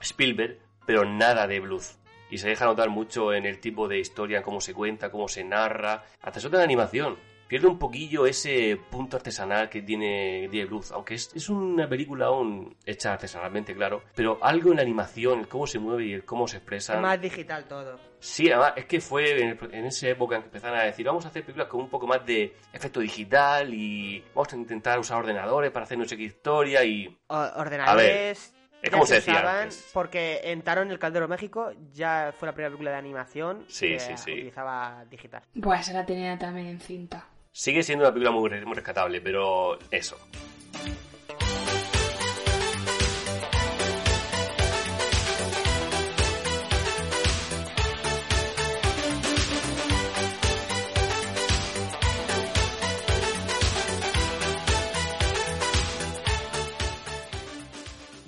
[0.00, 1.96] Spielberg, pero nada de blues.
[2.30, 5.42] Y se deja notar mucho en el tipo de historia, cómo se cuenta, cómo se
[5.44, 6.04] narra.
[6.22, 7.16] Hasta eso de la animación.
[7.48, 12.26] Pierde un poquillo ese punto artesanal que tiene Die Blues, aunque es, es una película
[12.26, 16.24] aún hecha artesanalmente, claro, pero algo en la animación, el cómo se mueve y el
[16.24, 16.94] cómo se expresa.
[16.94, 17.98] Es más digital todo.
[18.20, 21.24] Sí, además es que fue en, en esa época en que empezaron a decir vamos
[21.24, 25.18] a hacer películas con un poco más de efecto digital y vamos a intentar usar
[25.18, 28.54] ordenadores para hacer no sé qué historia y O- ordenadores.
[28.82, 29.90] Es ya como se decía antes.
[29.92, 34.00] Porque en Taron el Caldero México ya fue la primera película de animación Sí, que
[34.00, 34.32] sí, sí.
[34.32, 35.42] utilizaba digital.
[35.62, 37.26] Pues la tenía también en cinta.
[37.52, 40.18] sigue siendo una película muy, muy rescatable, pero eso.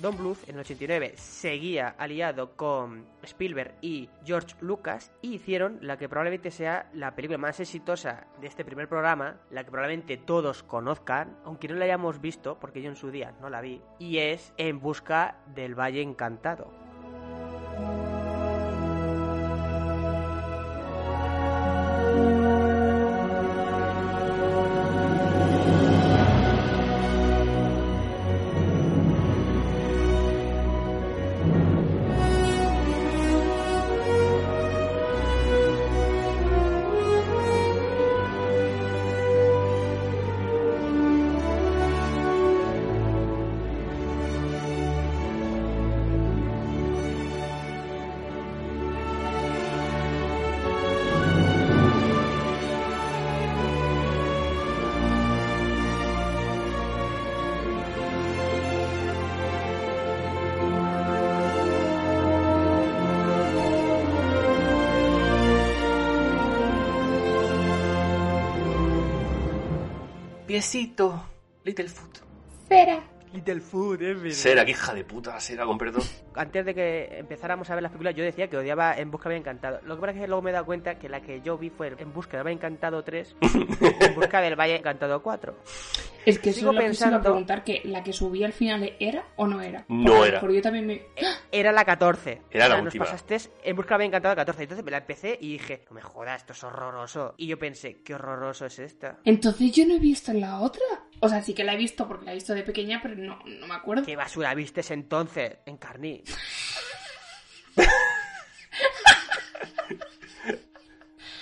[0.03, 5.97] Don Bluth en el 89 seguía aliado con Spielberg y George Lucas y hicieron la
[5.97, 10.61] que probablemente sea la película más exitosa de este primer programa, la que probablemente todos
[10.61, 14.17] conozcan, aunque no la hayamos visto, porque yo en su día no la vi, y
[14.17, 16.82] es En busca del Valle Encantado.
[70.53, 71.19] Piecito,
[71.63, 72.02] Littlefoot.
[73.61, 73.73] Cera.
[73.73, 74.35] Littlefoot, es verdad.
[74.35, 76.03] Sera, que hija de puta, Sera, con perdón.
[76.35, 79.39] Antes de que empezáramos a ver las películas, yo decía que odiaba En Busca del
[79.39, 79.79] Encantado.
[79.85, 81.69] Lo que pasa es que luego me he dado cuenta que la que yo vi
[81.69, 83.35] fue En Busca del Valle Encantado 3
[84.01, 85.55] En Busca del Valle Encantado 4.
[86.25, 88.93] Es que eso Sigo es lo que pensando- preguntar, que la que subí al final
[88.99, 89.83] era o no era.
[89.89, 90.37] No Porque era.
[90.37, 91.01] mejor yo también me...
[91.51, 92.41] Era la 14.
[92.49, 93.03] Era la O sea, última.
[93.05, 94.63] Nos pasaste En Busca del Valle Encantado 14.
[94.63, 97.33] Entonces me la empecé y dije, no me jodas, esto es horroroso.
[97.37, 99.19] Y yo pensé, qué horroroso es esta.
[99.25, 100.83] Entonces yo no he visto la otra.
[101.25, 103.39] O sea, sí que la he visto porque la he visto de pequeña, pero no,
[103.45, 104.03] no me acuerdo.
[104.05, 105.53] ¿Qué basura vistes entonces?
[105.65, 106.21] En Carní.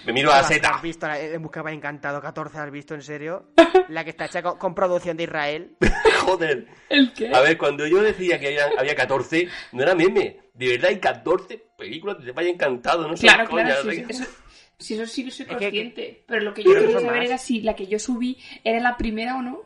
[0.05, 0.69] Me miro a la seta.
[0.69, 2.57] ¿Has visto la En Busca del Valle Encantado 14?
[2.59, 3.51] ¿Has visto en serio?
[3.89, 5.75] La que está hecha con, con producción de Israel.
[6.21, 6.67] Joder.
[6.89, 7.31] ¿El qué?
[7.33, 10.39] A ver, cuando yo decía que había, había 14, no era meme.
[10.53, 13.75] De verdad hay 14 películas que te vaya encantado, no sé Claro, coña.
[13.83, 14.05] no sí,
[14.87, 16.23] qué- eso, sí, que soy que- consciente.
[16.25, 17.25] Pero lo que yo quería saber más.
[17.25, 19.61] era si la que yo subí era la primera o no.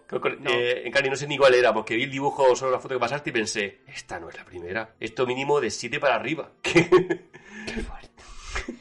[0.49, 2.95] Eh, en Cani no sé ni cuál era, porque vi el dibujo, solo la foto
[2.95, 4.95] que pasaste y pensé, esta no es la primera.
[4.99, 6.51] Esto mínimo de 7 para arriba.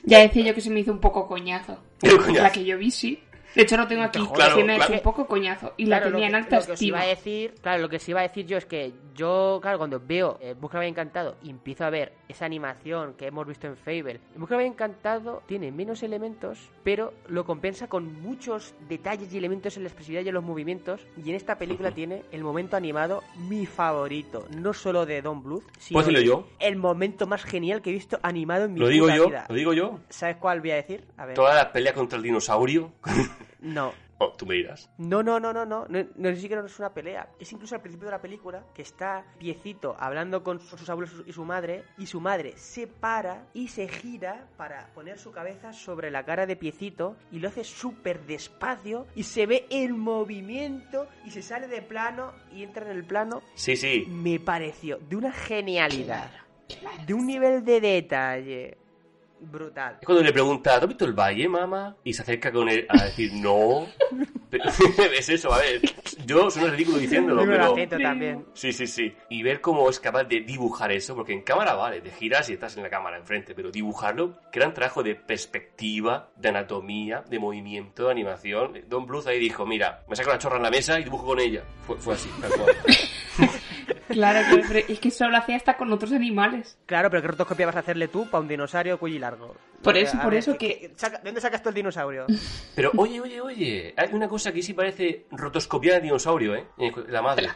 [0.05, 1.83] Ya decía yo que se me hizo un poco coñazo.
[2.01, 2.43] ¿Qué coñazo?
[2.43, 3.21] La que yo vi, sí.
[3.55, 4.19] De hecho, lo tengo aquí.
[4.35, 5.75] Claro, se me ha hecho un poco coñazo.
[5.77, 7.89] Y la tenía en lo que, alta lo que os iba a decir, claro, lo
[7.89, 11.51] que os iba a decir yo es que yo, claro, cuando veo eh, Encantado y
[11.51, 15.71] empiezo a ver esa animación que hemos visto en Fable, en Busca Valle Encantado tiene
[15.73, 20.35] menos elementos, pero lo compensa con muchos detalles y elementos en la expresividad y en
[20.35, 21.07] los movimientos.
[21.23, 25.65] Y en esta película tiene el momento animado mi favorito, no solo de Don Bluth,
[25.79, 26.49] sino ¿Puedo decirlo yo?
[26.61, 29.47] el momento más genial que he visto animado en mi Lo digo puta yo, vida.
[29.49, 30.01] lo digo yo.
[30.09, 31.05] ¿Sabes cuál voy a decir?
[31.17, 31.35] A ver.
[31.35, 32.93] Todas las peleas contra el dinosaurio.
[33.61, 33.93] No.
[34.19, 34.89] Oh, tú me dirás.
[34.99, 37.29] No, no, no, no, no, no, no ni siquiera es una pelea.
[37.39, 41.33] Es incluso al principio de la película que está Piecito hablando con sus abuelos y
[41.33, 46.11] su madre y su madre se para y se gira para poner su cabeza sobre
[46.11, 51.31] la cara de Piecito y lo hace súper despacio y se ve el movimiento y
[51.31, 53.43] se sale de plano y entra en el plano.
[53.55, 54.05] Sí, sí.
[54.09, 56.31] Me pareció de una genialidad,
[57.07, 58.84] de un nivel de detalle
[59.51, 59.99] brutal.
[60.01, 61.97] Es cuando le pregunta, ¿tú has visto el valle, mamá?
[62.05, 63.87] Y se acerca con él a decir, no.
[65.19, 65.81] Es eso, a ver.
[66.27, 67.99] Yo suena ridículo diciéndolo, el pero...
[67.99, 68.47] también.
[68.55, 69.15] Sí, sí, sí.
[69.29, 72.55] Y ver cómo es capaz de dibujar eso, porque en cámara vale, te giras y
[72.55, 78.07] estás en la cámara enfrente, pero dibujarlo, gran trabajo de perspectiva, de anatomía, de movimiento,
[78.07, 78.81] de animación.
[78.89, 81.41] Don Bluth ahí dijo, mira, me saco la chorra en la mesa y dibujo con
[81.41, 81.63] ella.
[81.87, 82.77] Fue, fue así, tal cual.
[84.15, 86.79] Claro, claro, pero es que eso lo hacía hasta con otros animales.
[86.87, 89.55] Claro, pero ¿qué rotoscopia vas a hacerle tú para un dinosaurio cuello largo?
[89.83, 92.27] Por eso, por eso ¿qué- que- ¿De dónde sacas tú el dinosaurio?
[92.75, 96.67] Pero oye, oye, oye, hay una cosa que sí parece rotoscopia de dinosaurio, ¿eh?
[96.79, 97.49] En La madre.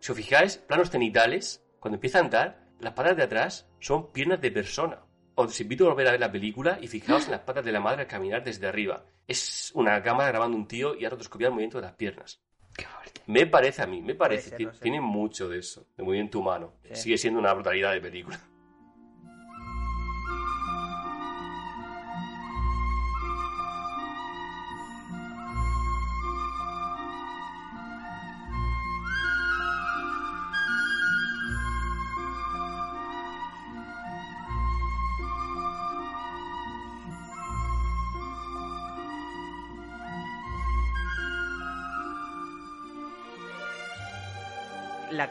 [0.00, 4.40] Si os fijáis, planos cenitales, cuando empieza a andar, las patas de atrás son piernas
[4.40, 5.00] de persona.
[5.34, 7.80] Os invito a volver a ver la película y fijaos en las patas de la
[7.80, 9.04] madre al caminar desde arriba.
[9.28, 12.40] Es una cámara grabando un tío y ha rotoscopiado el movimiento de las piernas.
[12.76, 13.20] Qué fuerte.
[13.26, 14.50] Me parece a mí, me parece.
[14.50, 14.80] ser, ti- no sé.
[14.80, 16.74] Tiene mucho de eso, de movimiento humano.
[16.84, 16.94] Sí.
[16.96, 18.38] Sigue siendo una brutalidad de película.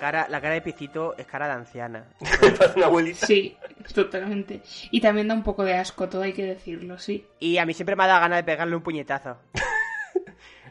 [0.06, 2.06] Cara, la cara de Piecito es cara de anciana.
[2.20, 3.26] Parece una abuelita.
[3.26, 3.58] Sí,
[3.94, 4.62] totalmente.
[4.92, 7.26] Y también da un poco de asco, todo hay que decirlo, sí.
[7.40, 9.38] Y a mí siempre me ha dado ganas de pegarle un puñetazo.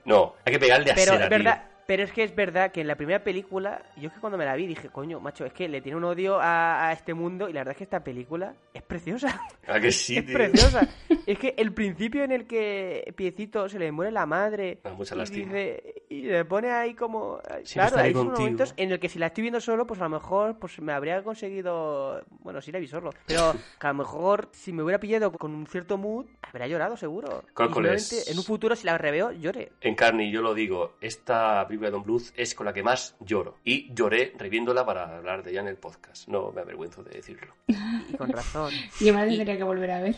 [0.06, 1.52] No, hay que pegarle a Pero es tío.
[1.86, 4.44] Pero es que es verdad que en la primera película, yo es que cuando me
[4.44, 7.48] la vi dije, coño, macho, es que le tiene un odio a, a este mundo
[7.48, 9.40] y la verdad es que esta película es preciosa.
[9.68, 10.34] ¿A que sí, es tío?
[10.34, 10.88] preciosa.
[11.26, 15.14] es que el principio en el que Piecito se le muere la madre Da mucha
[15.14, 15.44] y, lástima.
[15.52, 17.40] dice- y le pone ahí como...
[17.64, 18.38] Siempre claro, esos contigo.
[18.40, 20.92] momentos en el que si la estoy viendo solo, pues a lo mejor pues me
[20.92, 22.22] habría conseguido...
[22.40, 23.10] Bueno, sí la vi solo.
[23.26, 26.96] Pero que a lo mejor si me hubiera pillado con un cierto mood, habría llorado
[26.96, 27.42] seguro.
[27.58, 29.72] Y en un futuro si la reveo, llore.
[29.80, 33.16] En carne, yo lo digo, esta película de Don Bluth es con la que más
[33.20, 33.58] lloro.
[33.64, 36.28] Y lloré reviéndola para hablar de ella en el podcast.
[36.28, 37.54] No me avergüenzo de decirlo.
[37.66, 38.72] Y con razón.
[39.00, 40.16] Yo me tendría que volver a ver.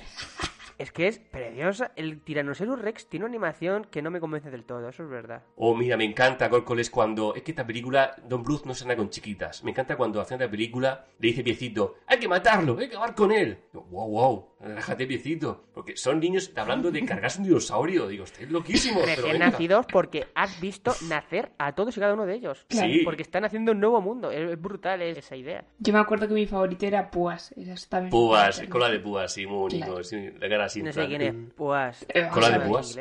[0.78, 1.92] Es que es preciosa.
[1.96, 5.42] El Tyrannosaurus Rex tiene una animación que no me convence del todo, eso es verdad.
[5.56, 7.34] Oh, mira, me encanta, Córcoles, cuando...
[7.34, 9.64] Es que esta película, Don Bluth no se anda con chiquitas.
[9.64, 13.14] Me encanta cuando de la película le dice Piecito, hay que matarlo, hay que acabar
[13.14, 13.58] con él.
[13.72, 15.64] Yo, wow, wow, relájate, Piecito.
[15.74, 18.06] Porque son niños hablando de cargarse un dinosaurio.
[18.08, 22.26] Digo, estáis loquísimos, pero Recién nacidos porque has visto nacer a todos y cada uno
[22.26, 22.64] de ellos.
[22.68, 22.92] Claro.
[22.92, 23.00] Sí.
[23.04, 24.30] Porque están haciendo un nuevo mundo.
[24.30, 25.64] Es brutal es- esa idea.
[25.78, 27.52] Yo me acuerdo que mi favorita era Púas.
[27.52, 28.08] Esa.
[28.08, 29.86] Púas, cola de púas, sí, muy bonito.
[29.86, 30.04] Claro.
[30.04, 30.82] sí, la cara así.
[30.82, 31.34] No sé quién es.
[31.54, 32.04] Pues.
[32.08, 32.96] Eh, Cola de púas.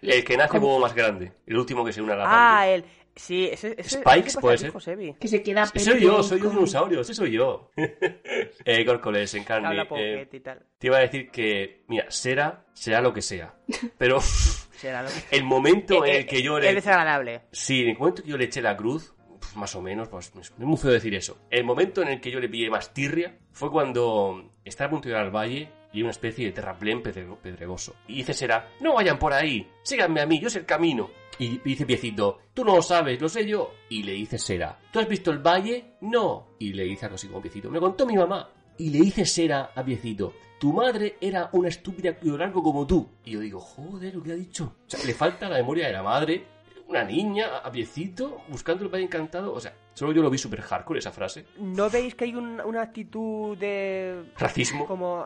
[0.00, 1.32] El que nace como más grande.
[1.46, 2.84] El último que se une a la Ah, el,
[3.14, 4.70] Sí, ese, ese Spikes, ese puede ser.
[4.70, 5.14] Josebi.
[5.20, 7.70] Que se queda Ese soy yo, soy un dinosaurio, ese soy yo.
[7.76, 9.80] eh, Córcoles, en carne.
[9.82, 10.62] Eh, poquete y tal.
[10.78, 13.54] te iba a decir que, mira, será, será lo que sea.
[13.98, 14.20] Pero
[14.72, 16.74] Será lo que- el momento en Eh, el que yo Es le...
[16.74, 17.42] desagradable.
[17.52, 20.32] Sí, en el momento que yo le eché la cruz, pues, más o menos, pues
[20.40, 21.38] es muy feo decir eso.
[21.50, 25.08] El momento en el que yo le pillé más tirria fue cuando estaba a punto
[25.08, 27.94] de ir al valle y hay una especie de terraplén pedrego- pedregoso.
[28.08, 31.10] Y dice Sera, no vayan por ahí, síganme a mí, yo sé el camino.
[31.38, 33.72] Y dice Piecito, tú no lo sabes, lo sé yo.
[33.88, 35.94] Y le dice Sera, ¿tú has visto el valle?
[36.02, 36.48] No.
[36.58, 38.48] Y le dice algo así como Piecito, me lo contó mi mamá.
[38.78, 43.08] Y le dice Sera a Piecito, tu madre era una estúpida cuello largo como tú.
[43.24, 44.76] Y yo digo, joder, lo que ha dicho.
[44.86, 46.44] O sea, le falta la memoria de la madre,
[46.86, 49.52] una niña, a Piecito, buscando el valle encantado.
[49.54, 51.46] O sea, solo yo lo vi super hardcore esa frase.
[51.58, 54.24] ¿No veis que hay un- una actitud de...
[54.38, 54.86] Racismo.
[54.86, 55.24] como...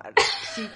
[0.54, 0.66] Sí,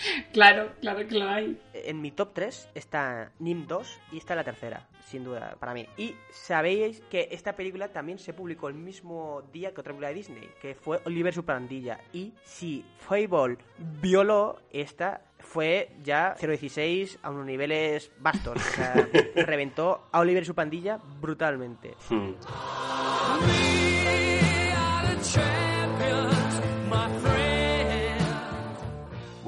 [0.32, 1.60] Claro, claro que lo hay.
[1.72, 5.86] en mi top 3 está Nim 2 y está la tercera, sin duda, para mí.
[5.96, 10.14] Y sabéis que esta película también se publicó el mismo día que otra película de
[10.14, 12.00] Disney, que fue Oliver su pandilla.
[12.12, 13.58] Y si Fable
[14.00, 18.56] violó esta, fue ya 0.16 a unos niveles vastos.
[18.56, 18.94] O sea,
[19.46, 21.94] reventó a Oliver y su pandilla brutalmente.
[22.08, 22.34] Hmm.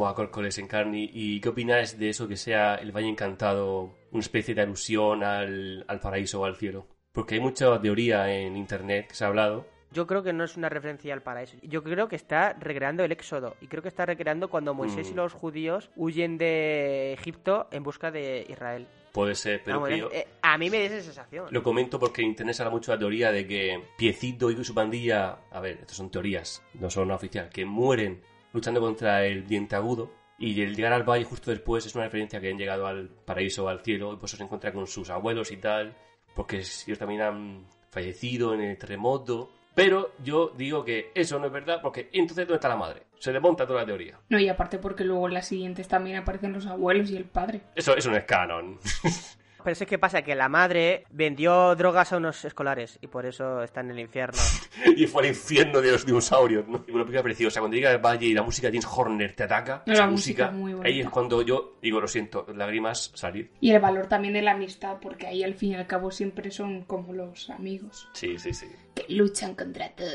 [0.03, 1.09] Buah, Córcoles en carne.
[1.12, 5.84] ¿Y qué opináis de eso que sea el Valle Encantado una especie de alusión al,
[5.86, 6.88] al paraíso o al cielo?
[7.12, 9.64] Porque hay mucha teoría en internet que se ha hablado.
[9.92, 11.57] Yo creo que no es una referencia al paraíso.
[11.62, 13.55] Yo creo que está recreando el éxodo.
[13.61, 15.16] Y creo que está recreando cuando Moisés y Mm.
[15.16, 18.88] los judíos huyen de Egipto en busca de Israel.
[19.12, 21.46] Puede ser, pero eh, yo eh, a mí me da esa sensación.
[21.50, 24.74] lo comento porque en internet se habla mucho la teoría de que Piecito y su
[24.74, 28.22] pandilla, a ver, estas son teorías, no son oficiales, que mueren
[28.53, 30.12] luchando contra el diente agudo.
[30.38, 33.64] Y el llegar al valle justo después es una referencia que han llegado al paraíso
[33.64, 35.94] o al cielo y pues se encuentra con sus abuelos y tal,
[36.34, 39.53] porque ellos también han fallecido en el terremoto.
[39.74, 43.05] Pero yo digo que eso no es verdad porque entonces ¿dónde está la madre?
[43.18, 44.18] Se desmonta toda la teoría.
[44.28, 47.62] No, y aparte porque luego en las siguientes también aparecen los abuelos y el padre.
[47.74, 48.78] Eso, eso no es canon.
[49.62, 53.62] Pero es que pasa que la madre vendió drogas a unos escolares y por eso
[53.62, 54.40] está en el infierno.
[54.96, 56.84] y fue al infierno de los dinosaurios, ¿no?
[56.86, 57.60] Y una película preciosa.
[57.60, 60.12] Cuando llega al valle y la música de James Horner te ataca, La esa música
[60.12, 60.88] música, es muy bonita.
[60.88, 63.50] ahí es cuando yo digo, lo siento, lágrimas salir.
[63.60, 66.50] Y el valor también de la amistad, porque ahí al fin y al cabo siempre
[66.50, 68.08] son como los amigos.
[68.12, 68.66] Sí, sí, sí.
[68.94, 70.08] Que luchan contra todo.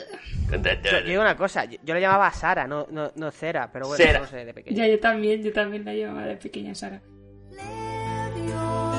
[0.83, 4.03] Yo digo una cosa, yo, yo la llamaba Sara, no, no, no Cera, pero bueno,
[4.03, 4.19] Cera.
[4.19, 4.77] no sé, de pequeño.
[4.77, 7.01] Ya, yo también, yo también la llamaba de pequeña Sara.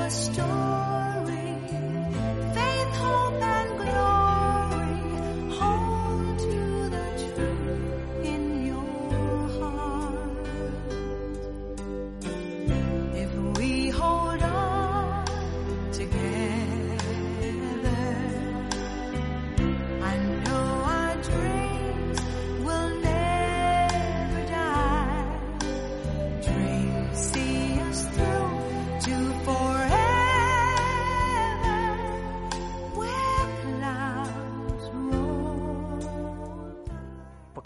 [0.09, 0.98] the storm.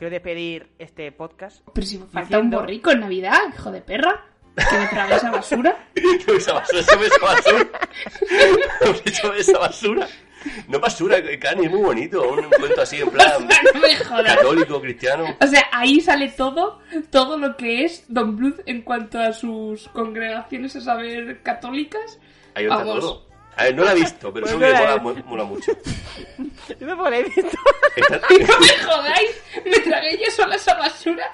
[0.02, 1.64] Quiero despedir este podcast.
[1.72, 4.26] Pero si falta un borrico en Navidad, hijo de perra.
[4.56, 5.88] Que me traga esa basura.
[5.94, 6.82] ¿Qué esa basura?
[6.98, 7.70] ¿Qué esa basura?
[8.90, 10.08] ¿Has hecho esa basura?
[10.66, 12.20] No basura, Cani, es muy bonito.
[12.20, 13.46] Un cuento así en plan
[13.76, 15.36] no católico, cristiano.
[15.40, 16.80] O sea, ahí sale todo,
[17.10, 22.18] todo lo que es Don Bluth en cuanto a sus congregaciones, a saber, católicas.
[22.56, 22.98] Ahí está Vamos.
[22.98, 23.31] todo.
[23.56, 25.44] A ver, no la he visto, pero Pues seguro que la mola, he- mu- mola
[25.44, 25.72] mucho.
[26.80, 27.50] Yo me he visto.
[27.96, 29.30] Está- No me jodáis,
[29.64, 31.30] me tragué yo sola esa basura.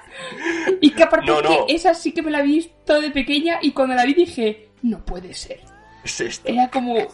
[0.81, 1.65] Y que aparte No, es no.
[1.67, 4.69] que esa sí que me la vi visto de pequeña y cuando la vi dije,
[4.81, 5.61] no puede ser.
[6.03, 6.49] es esto.
[6.49, 7.07] Era como u-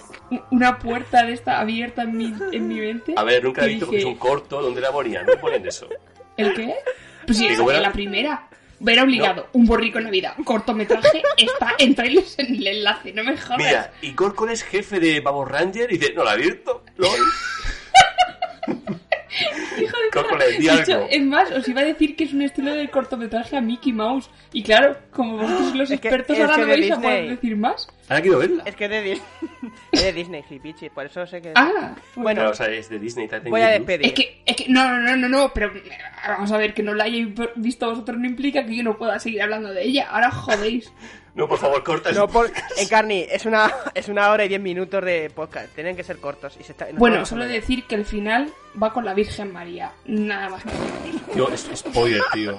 [0.51, 3.13] una puerta de esta abierta en mi, en mi mente.
[3.15, 5.25] A ver, nunca he y visto porque dije, es un corto donde la ponían.
[5.27, 5.87] No ponen eso.
[6.37, 6.73] ¿El qué?
[7.25, 7.81] Pues sí, Digo, esa fue bueno.
[7.81, 8.47] la primera.
[8.79, 13.37] Ver obligado, un borrico en Navidad, cortometraje, está en trailers en el enlace, no me
[13.37, 13.57] jodas.
[13.57, 16.83] Mira, y Corcon es jefe de Pavo Ranger y dice, no la he visto.
[16.97, 17.19] LOL.
[19.81, 19.97] Hijo
[20.37, 23.57] de di hecho, es más, os iba a decir que es un estilo de cortometraje
[23.57, 24.29] a Mickey Mouse.
[24.53, 27.29] Y claro, como vosotros los Es que- expertos, es ahora no de vais a poder
[27.29, 27.87] decir más.
[28.07, 28.63] Ahora quiero verla.
[28.65, 29.21] Es que es de, Dis-
[29.91, 31.51] es de Disney, Flipichi, por eso sé que...
[31.55, 33.27] Ah, Bueno, Pero, o sea, es de Disney.
[33.49, 34.05] voy a despedir.
[34.05, 35.81] Es que, es que, no, no, no, no, no, pero eh,
[36.27, 39.19] vamos a ver, que no la hayáis visto vosotros no implica que yo no pueda
[39.19, 40.07] seguir hablando de ella.
[40.09, 40.91] Ahora jodéis.
[41.35, 42.49] No, por favor, corta No, por...
[42.77, 45.73] Encarni, es una, es una hora y diez minutos de podcast.
[45.75, 46.55] Tienen que ser cortos.
[46.59, 46.87] Y se está...
[46.93, 49.91] Bueno, solo decir que el final va con la Virgen María.
[50.05, 51.21] Nada más que decir.
[51.33, 52.57] Tío, es spoiler, tío.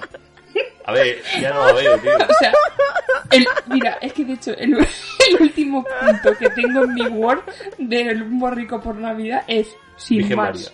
[0.85, 2.15] A ver, ya no la veo, tío.
[2.15, 2.53] O sea,
[3.31, 7.41] el, mira, es que de hecho, el, el último punto que tengo en mi Word
[7.79, 10.49] del un borrico por Navidad es sin Virgen más.
[10.51, 10.69] María.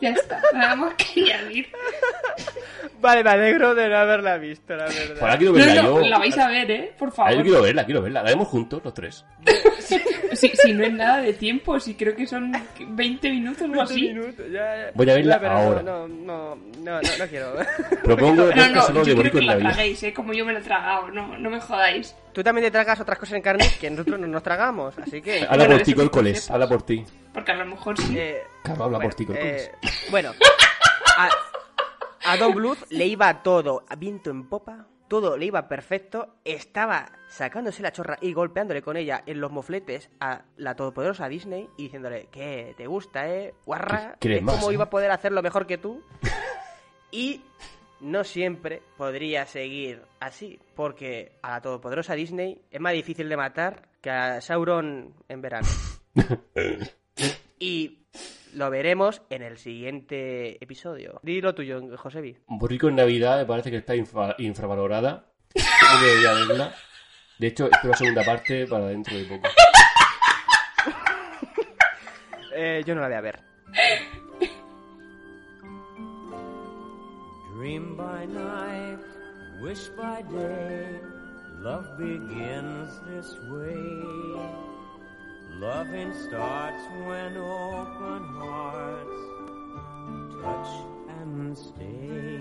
[0.00, 1.68] Ya está, nada más que añadir.
[3.00, 5.16] Vale, me alegro de no haberla visto, la verdad.
[5.20, 6.06] Ahora quiero verla no, yo.
[6.06, 6.92] la vais a ver, ¿eh?
[6.98, 7.32] Por Ah, favor.
[7.34, 8.22] yo quiero verla, quiero verla.
[8.22, 9.24] La vemos juntos, los tres.
[10.32, 13.80] Si, si no es nada de tiempo, si creo que son 20 minutos o 20
[13.82, 14.00] así.
[14.08, 14.90] minutos, ya, ya.
[14.94, 15.82] Voy a verla Ya, ahora.
[15.82, 17.54] No, no, no, no, no quiero.
[18.04, 20.12] Propongo No, no, yo quiero que la traguéis, ¿eh?
[20.14, 22.14] Como yo me la he tragado, no, no me jodáis.
[22.32, 25.42] Tú también te tragas otras cosas en carne que nosotros no nos tragamos, así que...
[25.42, 26.50] Habla Bueno, por ti, sepas.
[26.50, 27.04] Habla por ti.
[27.34, 28.16] Porque a lo mejor sí.
[28.18, 29.62] Eh, Claro, habla bueno, por ti, Córcoles.
[29.64, 29.72] eh,
[30.10, 30.32] bueno,
[31.16, 31.28] a,
[32.24, 37.10] a Don Bluth le iba todo a viento en popa, todo le iba perfecto, estaba
[37.28, 41.84] sacándose la chorra y golpeándole con ella en los mofletes a la todopoderosa Disney y
[41.84, 44.74] diciéndole que te gusta, eh, guarra, ¿Quieres ¿ves más, cómo eh?
[44.74, 46.02] iba a poder hacerlo mejor que tú?
[47.10, 47.42] y
[48.00, 53.88] no siempre podría seguir así, porque a la todopoderosa Disney es más difícil de matar
[54.00, 55.68] que a Sauron en verano.
[57.62, 58.06] Y
[58.54, 61.20] lo veremos en el siguiente episodio.
[61.22, 62.38] Dilo tuyo, Josebi.
[62.46, 65.26] Borrico en Navidad me parece que está infra- infravalorada.
[66.48, 66.74] Verla.
[67.38, 69.48] De hecho, espero la segunda parte para dentro de poco.
[72.52, 73.40] Eh, yo no la voy a ver.
[77.60, 79.00] Dream by night,
[79.60, 80.98] wish by day,
[81.58, 84.00] love begins this way.
[85.58, 89.20] Loving starts when open hearts
[90.40, 90.72] touch
[91.20, 92.40] and stay.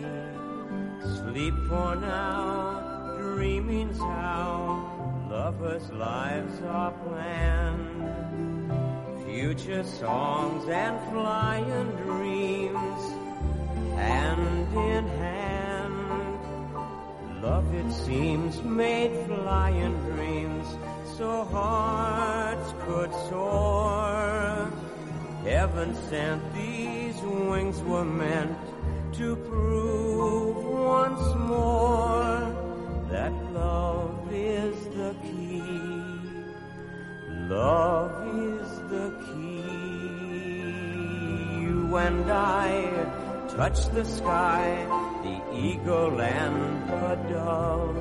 [1.17, 7.89] Sleep for now, dreaming's how lovers' lives are planned.
[9.26, 13.18] Future songs and flying dreams,
[14.00, 16.39] hand in hand.
[17.43, 20.68] Love, it seems, made flying dreams
[21.18, 24.72] so hearts could soar.
[25.43, 28.58] Heaven sent these wings were meant
[29.14, 32.56] to prove once more
[33.10, 35.64] that love is the key.
[37.50, 40.00] Love is the key.
[41.62, 42.70] You and I
[43.60, 44.86] touch the sky,
[45.22, 47.97] the eagle and the dove.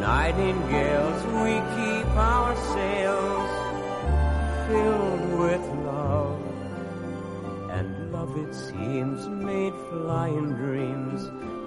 [0.00, 3.52] Nightingales, we keep our sails
[4.66, 6.42] filled with love.
[7.70, 11.20] And love, it seems, made flying dreams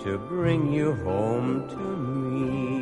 [0.03, 2.74] to bring you home to me.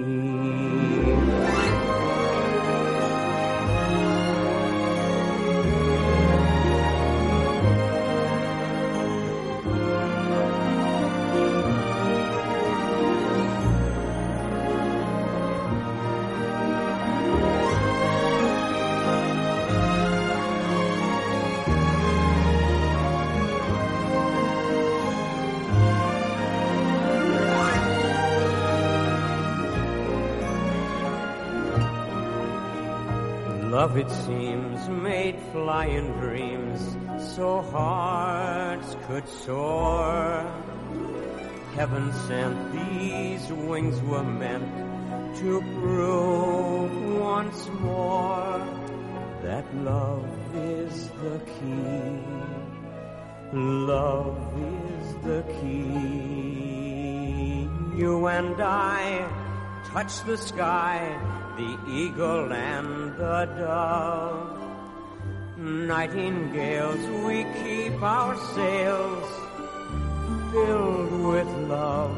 [33.83, 36.95] Love, it seems, made flying dreams
[37.35, 40.49] so hearts could soar.
[41.75, 48.65] Heaven sent these wings were meant to prove once more
[49.41, 52.21] that love is the key.
[53.51, 54.39] Love
[54.95, 56.87] is the key.
[57.97, 59.27] You and I
[59.83, 61.19] touch the sky,
[61.57, 64.59] the eagle and the dove.
[65.57, 69.29] Nightingales, we keep our sails
[70.51, 72.17] filled with love.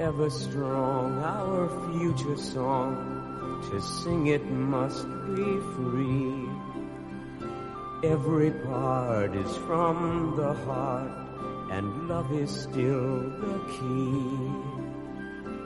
[0.00, 5.06] Ever strong, our future song, to sing it must
[5.36, 6.48] be free.
[8.02, 11.12] Every part is from the heart,
[11.70, 14.69] and love is still the key.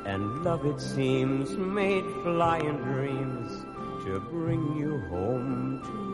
[0.05, 3.65] And love, it seems, made flying dreams
[4.05, 6.14] to bring you home to